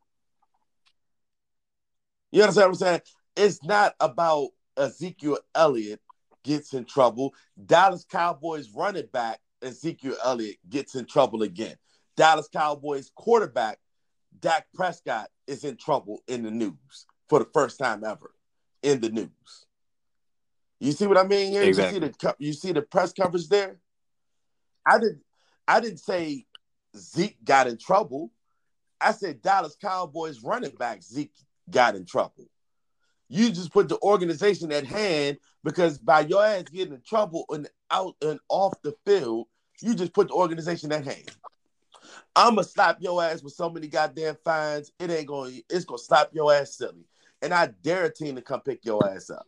[2.31, 3.01] You understand what I'm saying?
[3.37, 6.01] It's not about Ezekiel Elliott
[6.43, 7.35] gets in trouble.
[7.67, 11.77] Dallas Cowboys running back Ezekiel Elliott gets in trouble again.
[12.21, 13.79] Dallas Cowboys quarterback
[14.41, 18.35] Dak Prescott is in trouble in the news for the first time ever
[18.83, 19.65] in the news.
[20.81, 21.63] You see what I mean here?
[21.63, 21.95] Exactly.
[21.95, 23.79] You see the you see the press coverage there?
[24.87, 25.23] I didn't
[25.67, 26.45] I didn't say
[26.95, 28.31] Zeke got in trouble.
[29.01, 31.33] I said Dallas Cowboys running back Zeke
[31.71, 32.51] got in trouble.
[33.31, 37.67] You just put the organization at hand because by your ass getting in trouble and
[37.91, 39.47] out and off the field,
[39.81, 41.31] you just put the organization at hand.
[42.37, 44.93] I'ma slap your ass with so many goddamn fines.
[44.99, 45.63] It ain't going.
[45.69, 47.07] It's gonna slap your ass silly.
[47.43, 49.47] And I dare a team to come pick your ass up.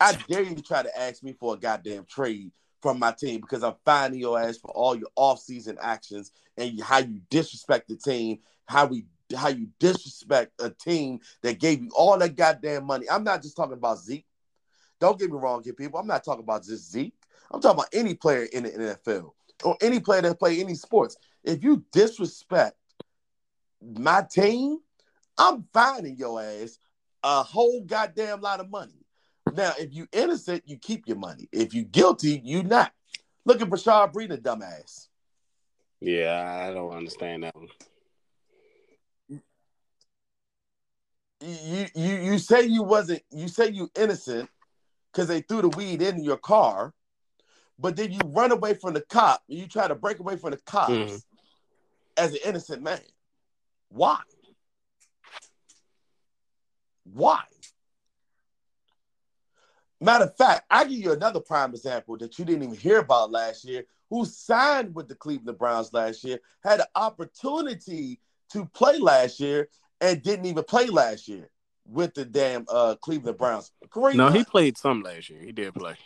[0.00, 2.50] I dare you to try to ask me for a goddamn trade
[2.82, 6.98] from my team because I'm finding your ass for all your off-season actions and how
[6.98, 12.18] you disrespect the team, how we how you disrespect a team that gave you all
[12.18, 13.08] that goddamn money.
[13.08, 14.26] I'm not just talking about Zeke.
[15.00, 15.98] Don't get me wrong, here, people.
[15.98, 17.14] I'm not talking about just Zeke.
[17.50, 19.32] I'm talking about any player in the NFL
[19.62, 21.16] or any player that play any sports.
[21.42, 22.76] If you disrespect
[23.82, 24.78] my team,
[25.38, 26.78] I'm finding your ass
[27.22, 29.04] a whole goddamn lot of money.
[29.52, 31.48] Now, if you innocent, you keep your money.
[31.52, 32.92] If you guilty, you not.
[33.44, 35.08] Look at Bashaud Breeland, dumbass.
[36.00, 37.68] Yeah, I don't understand that one.
[41.40, 43.22] You you you say you wasn't.
[43.30, 44.48] You say you innocent
[45.12, 46.94] because they threw the weed in your car,
[47.78, 49.42] but then you run away from the cop.
[49.48, 51.22] And you try to break away from the cops Mhm.
[52.16, 53.00] as an innocent man.
[53.88, 54.20] Why?
[57.04, 57.44] Why?
[60.00, 63.30] Matter of fact, I give you another prime example that you didn't even hear about
[63.30, 68.20] last year, who signed with the Cleveland Browns last year, had an opportunity
[68.50, 69.68] to play last year
[70.00, 71.48] and didn't even play last year
[71.86, 73.72] with the damn uh, Cleveland Browns.
[73.88, 75.40] Kareem No, he played some last year.
[75.40, 75.96] He did play.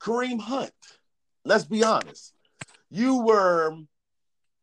[0.00, 0.72] Kareem Hunt.
[1.44, 2.34] Let's be honest.
[2.90, 3.76] You were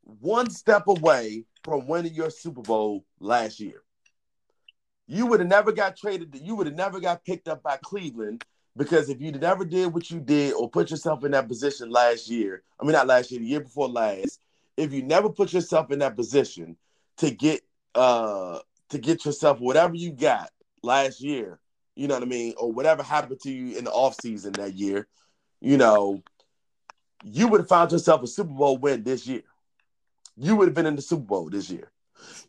[0.03, 3.81] one step away from winning your Super Bowl last year.
[5.07, 6.35] You would have never got traded.
[6.41, 8.43] You would have never got picked up by Cleveland
[8.75, 12.29] because if you never did what you did or put yourself in that position last
[12.29, 14.39] year, I mean not last year, the year before last,
[14.77, 16.75] if you never put yourself in that position
[17.17, 17.61] to get
[17.93, 18.59] uh
[18.89, 20.49] to get yourself whatever you got
[20.83, 21.59] last year,
[21.95, 25.07] you know what I mean, or whatever happened to you in the offseason that year,
[25.61, 26.21] you know,
[27.23, 29.43] you would have found yourself a Super Bowl win this year.
[30.37, 31.91] You would have been in the Super Bowl this year.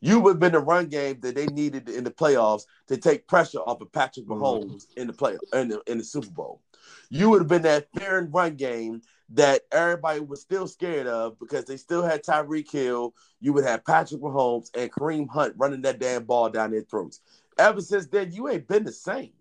[0.01, 3.27] You would have been the run game that they needed in the playoffs to take
[3.27, 4.43] pressure off of Patrick mm-hmm.
[4.43, 6.63] Mahomes in the play in the, in the Super Bowl.
[7.11, 11.39] You would have been that fair and run game that everybody was still scared of
[11.39, 13.15] because they still had Tyreek Hill.
[13.41, 17.21] You would have Patrick Mahomes and Kareem Hunt running that damn ball down their throats.
[17.59, 19.33] Ever since then, you ain't been the same.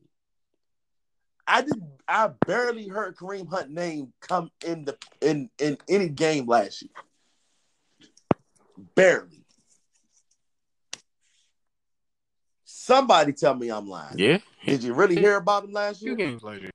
[1.48, 1.82] I did.
[2.08, 6.92] I barely heard Kareem Hunt name come in the in in any game last year.
[8.96, 9.44] Barely.
[12.64, 14.18] Somebody tell me I'm lying.
[14.20, 16.16] Yeah, Did you really hear about him last year?
[16.16, 16.72] games last year.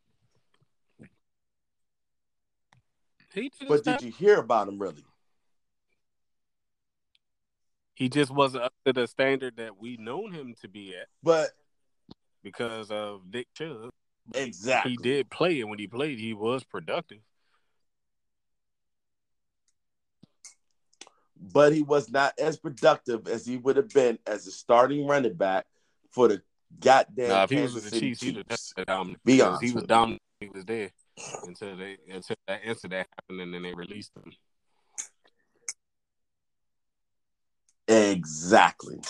[3.32, 5.05] He did But did you hear about him really?
[7.94, 11.51] He just wasn't up to the standard that we known him to be at But
[12.42, 13.90] because of Nick Chubb.
[14.35, 14.93] Exactly.
[14.93, 17.20] He did play, and when he played, he was productive.
[21.52, 25.35] but he was not as productive as he would have been as a starting running
[25.35, 25.66] back
[26.11, 26.43] for the
[26.81, 28.74] goddamn Now, if he was with the Chiefs, he'd have Chiefs.
[28.86, 29.24] dominant.
[29.24, 30.23] Be honest he was dominant.
[30.40, 30.90] He was there
[31.44, 34.32] until they until that incident happened, and then they released him.
[37.89, 39.01] Exactly.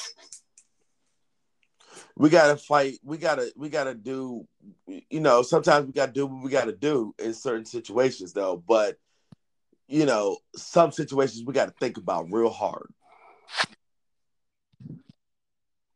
[2.20, 2.98] We gotta fight.
[3.02, 3.50] We gotta.
[3.56, 4.46] We gotta do.
[4.86, 8.62] You know, sometimes we gotta do what we gotta do in certain situations, though.
[8.68, 8.98] But
[9.88, 12.92] you know, some situations we gotta think about real hard.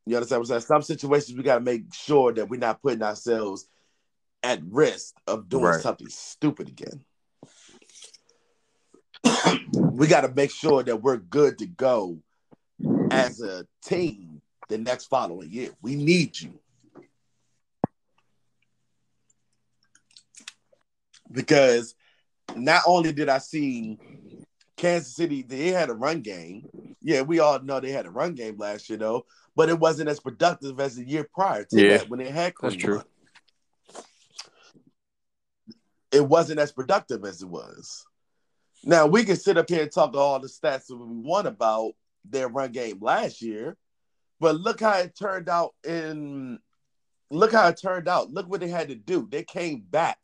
[0.06, 0.66] You understand what I'm saying?
[0.66, 3.68] Some situations we gotta make sure that we're not putting ourselves
[4.42, 5.82] at risk of doing Right.
[5.82, 7.04] something stupid again.
[9.90, 12.18] we gotta make sure that we're good to go
[13.10, 15.70] as a team the next following year.
[15.82, 16.58] We need you.
[21.30, 21.94] Because
[22.54, 23.98] not only did I see
[24.76, 26.68] Kansas City, they had a run game.
[27.02, 29.26] Yeah, we all know they had a run game last year, though,
[29.56, 32.54] but it wasn't as productive as the year prior to Yeah, that when they had
[32.60, 33.02] that's true.
[36.12, 38.04] It wasn't as productive as it was.
[38.84, 41.92] Now we can sit up here and talk all the stats that we want about
[42.24, 43.76] their run game last year,
[44.40, 46.58] but look how it turned out in
[47.30, 48.30] look how it turned out.
[48.30, 49.28] Look what they had to do.
[49.30, 50.18] They came back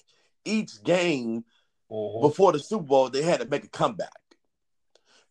[0.44, 1.44] each game
[1.90, 2.20] mm-hmm.
[2.20, 4.10] before the Super Bowl, they had to make a comeback.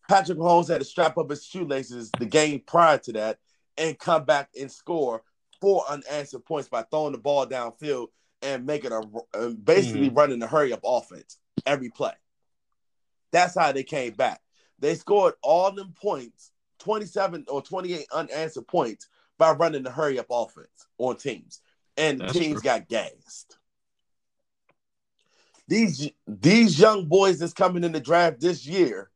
[0.07, 3.37] Patrick Mahomes had to strap up his shoelaces the game prior to that
[3.77, 5.21] and come back and score
[5.61, 8.07] four unanswered points by throwing the ball downfield
[8.41, 10.17] and making a basically mm.
[10.17, 12.13] running a hurry up offense every play.
[13.31, 14.41] That's how they came back.
[14.79, 19.07] They scored all them points, 27 or 28 unanswered points
[19.37, 21.61] by running the hurry up offense on teams.
[21.97, 22.61] And That's teams true.
[22.61, 23.57] got gassed.
[25.67, 29.11] These these young boys that's coming in the draft this year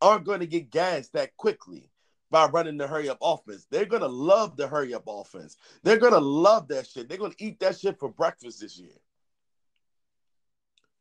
[0.00, 1.90] aren't going to get gassed that quickly
[2.30, 3.66] by running the hurry up offense.
[3.70, 5.56] They're going to love the hurry up offense.
[5.82, 7.08] They're going to love that shit.
[7.08, 8.96] They're going to eat that shit for breakfast this year.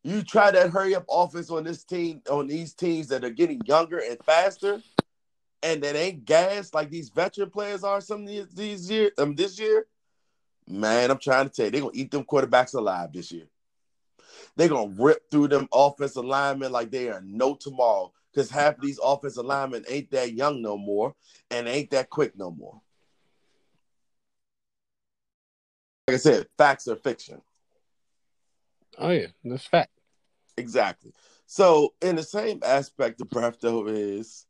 [0.03, 3.61] You try that hurry up offense on this team, on these teams that are getting
[3.65, 4.81] younger and faster,
[5.63, 9.35] and that ain't gas like these veteran players are some of these, these year, um,
[9.35, 9.87] this year.
[10.67, 13.47] Man, I'm trying to tell you, they're gonna eat them quarterbacks alive this year.
[14.55, 18.13] They're gonna rip through them offensive linemen like they are no tomorrow.
[18.31, 21.15] Because half of these offensive linemen ain't that young no more
[21.51, 22.81] and ain't that quick no more.
[26.07, 27.41] Like I said, facts are fiction.
[28.97, 29.91] Oh yeah, that's fact.
[30.57, 31.13] Exactly.
[31.45, 34.45] So in the same aspect of breath though is,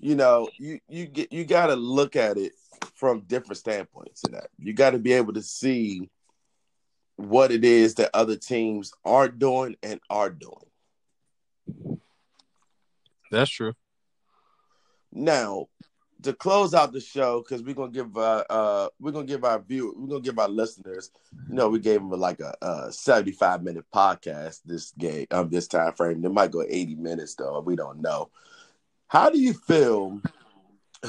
[0.00, 2.52] you know, you you get you gotta look at it
[2.94, 4.48] from different standpoints in that.
[4.58, 6.10] You gotta be able to see
[7.16, 10.54] what it is that other teams aren't doing and are doing.
[13.30, 13.74] That's true.
[15.12, 15.66] Now,
[16.22, 19.58] to close out the show, because we're gonna give uh, uh we're gonna give our
[19.58, 21.10] view we're gonna give our listeners,
[21.48, 25.66] you know, we gave them like a, a 75 minute podcast this game um this
[25.66, 26.24] time frame.
[26.24, 28.30] It might go 80 minutes though, we don't know.
[29.08, 30.20] How do you feel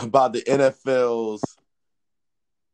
[0.01, 1.43] about the NFL's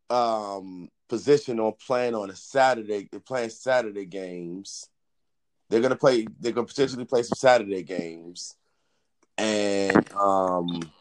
[0.10, 4.90] um position on playing on a Saturday playing Saturday games?
[5.70, 8.56] They're gonna play they're gonna potentially play some Saturday games
[9.38, 10.92] and um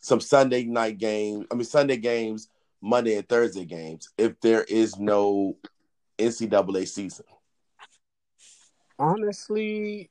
[0.00, 1.46] some Sunday night games.
[1.52, 2.48] I mean Sunday games,
[2.80, 4.08] Monday and Thursday games.
[4.16, 5.58] If there is no
[6.18, 7.26] NCAA season,
[8.98, 10.08] Honestly,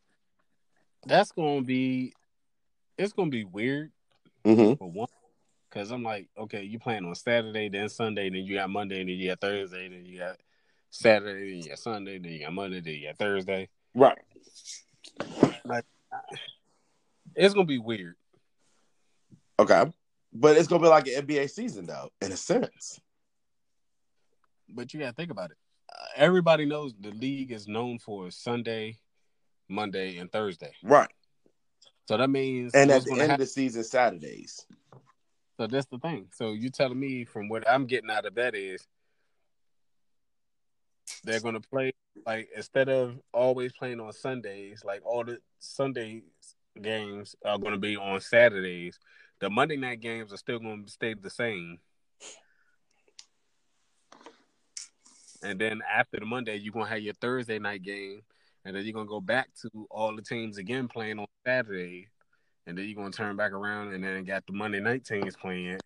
[1.07, 2.14] that's gonna be
[2.98, 3.91] it's gonna be weird
[4.45, 4.76] mm-hmm.
[4.76, 5.07] for one.
[5.72, 9.07] Cause I'm like, okay, you playing on Saturday, then Sunday, then you got Monday, then
[9.07, 10.38] you got Thursday, then you got
[10.91, 13.70] Saturday, then you got Sunday, then you got Monday, then you got Thursday.
[13.95, 14.18] right?
[15.65, 15.86] Like,
[17.36, 18.15] It's gonna be weird.
[19.60, 19.91] Okay,
[20.32, 22.99] but it's gonna be like an NBA season though, in a sense.
[24.70, 25.57] But you gotta think about it.
[25.91, 28.99] Uh, everybody knows the league is known for Sunday,
[29.68, 30.74] Monday, and Thursday.
[30.84, 31.10] Right,
[32.07, 34.65] So that means and at the end of the season, Saturdays.
[35.57, 36.27] So that's the thing.
[36.34, 38.85] So you telling me from what I'm getting out of that is
[41.23, 41.93] they're gonna play
[42.25, 46.23] like instead of always playing on Sundays, like all the Sunday
[46.81, 48.99] games are gonna be on Saturdays.
[49.39, 51.80] The Monday night games are still gonna stay the same.
[55.43, 58.21] And then after the Monday, you're gonna have your Thursday night game,
[58.65, 62.07] and then you're gonna go back to all the teams again playing on Saturday,
[62.65, 65.80] and then you're gonna turn back around and then got the Monday night teams playing.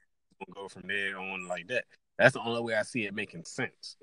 [0.54, 1.86] Go from there on like that.
[2.18, 3.98] That's the only way I see it making sense.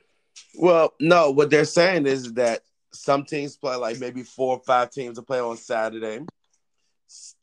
[0.59, 4.90] Well, no, what they're saying is that some teams play like maybe four or five
[4.90, 6.24] teams to play on Saturday.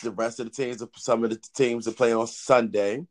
[0.02, 3.06] The rest of the teams, some of the teams will play on Sunday.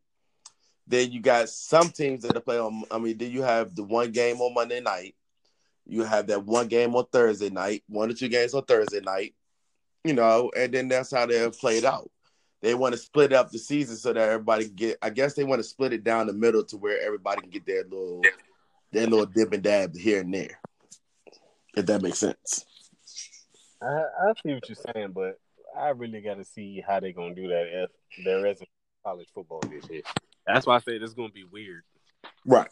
[0.87, 2.83] Then you got some teams that play on.
[2.91, 5.15] I mean, then you have the one game on Monday night.
[5.85, 9.35] You have that one game on Thursday night, one or two games on Thursday night.
[10.03, 12.09] You know, and then that's how they'll play it out.
[12.61, 14.97] They want to split up the season so that everybody get.
[15.01, 17.65] I guess they want to split it down the middle to where everybody can get
[17.65, 18.21] their little,
[18.91, 20.59] their little dip and dab here and there.
[21.75, 22.65] If that makes sense.
[23.81, 25.39] I, I see what you're saying, but
[25.77, 27.89] I really got to see how they're gonna do that if
[28.25, 28.69] there isn't
[29.03, 30.01] college football this year.
[30.45, 31.83] That's why I say this is gonna be weird.
[32.45, 32.69] Right.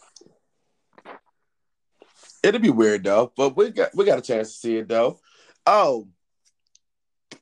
[2.42, 5.20] It'll be weird though, but we got we got a chance to see it though.
[5.66, 6.08] Oh,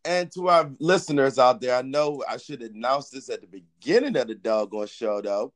[0.03, 4.17] and to our listeners out there, I know I should announce this at the beginning
[4.17, 5.53] of the doggone show though,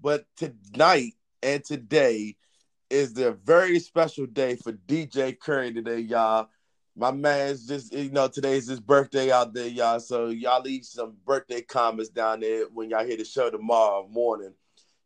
[0.00, 2.36] but tonight and today
[2.90, 6.48] is the very special day for DJ Curry today, y'all.
[6.94, 10.00] My man's just you know today's his birthday out there, y'all.
[10.00, 14.54] So y'all leave some birthday comments down there when y'all hear the show tomorrow morning.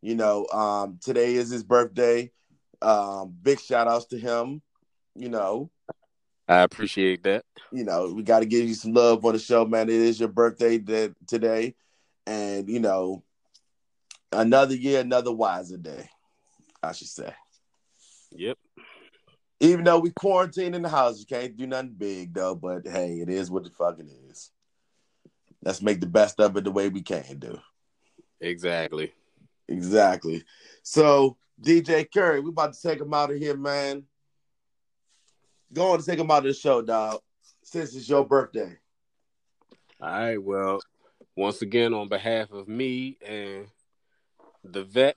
[0.02, 2.31] You know, um, today is his birthday.
[2.82, 4.62] Um, big shout outs to him.
[5.15, 5.70] You know,
[6.48, 7.44] I appreciate that.
[7.73, 9.89] you know, we got to give you some love on the show, man.
[9.89, 11.74] It is your birthday that, today,
[12.27, 13.23] and you know,
[14.32, 16.09] another year, another wiser day,
[16.82, 17.35] I should say.
[18.32, 18.59] Yep.
[19.61, 22.55] Even though we quarantine in the house, you can't do nothing big though.
[22.55, 24.51] But hey, it is what the fuck it is.
[25.62, 27.59] Let's make the best of it the way we can do.
[28.40, 29.12] Exactly.
[29.69, 30.44] Exactly.
[30.82, 34.05] So DJ Curry, we about to take him out of here, man.
[35.73, 37.20] Go on and take him out of the show, dog.
[37.62, 38.78] Since it's your birthday.
[40.01, 40.43] All right.
[40.43, 40.81] Well,
[41.37, 43.66] once again, on behalf of me and
[44.65, 45.16] the vet,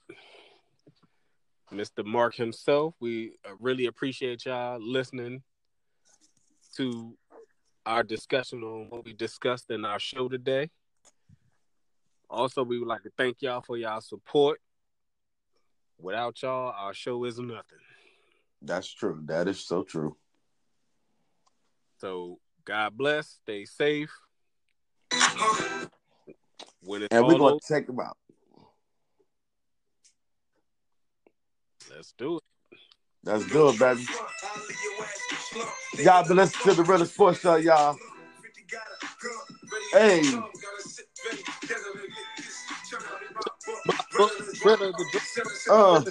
[1.72, 2.06] Mr.
[2.06, 5.42] Mark himself, we really appreciate y'all listening
[6.76, 7.16] to
[7.86, 10.70] our discussion on what we discussed in our show today.
[12.30, 14.60] Also, we would like to thank y'all for y'all support.
[16.00, 17.80] Without y'all, our show is nothing.
[18.62, 19.22] That's true.
[19.26, 20.16] That is so true.
[22.00, 23.40] So, God bless.
[23.44, 24.12] Stay safe.
[26.82, 28.18] When And we're gonna over, take him out.
[31.90, 32.44] let's do it.
[33.24, 34.06] Let's do it, baby.
[36.04, 37.96] Y'all been listening to the Real Sports Show, y'all.
[39.94, 40.24] Hey.
[45.70, 46.04] Uh,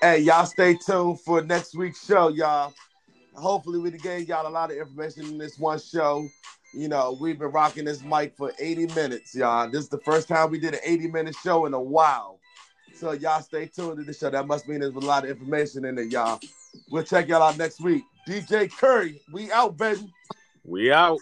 [0.00, 2.72] Hey, y'all stay tuned for next week's show, y'all.
[3.34, 6.26] Hopefully, we gave y'all a lot of information in this one show.
[6.74, 9.68] You know, we've been rocking this mic for 80 minutes, y'all.
[9.68, 12.38] This is the first time we did an 80 minute show in a while.
[12.94, 14.30] So, y'all stay tuned to the show.
[14.30, 16.40] That must mean there's a lot of information in it, y'all.
[16.90, 18.04] We'll check y'all out next week.
[18.26, 20.12] DJ Curry, we out, baby.
[20.64, 21.18] We out.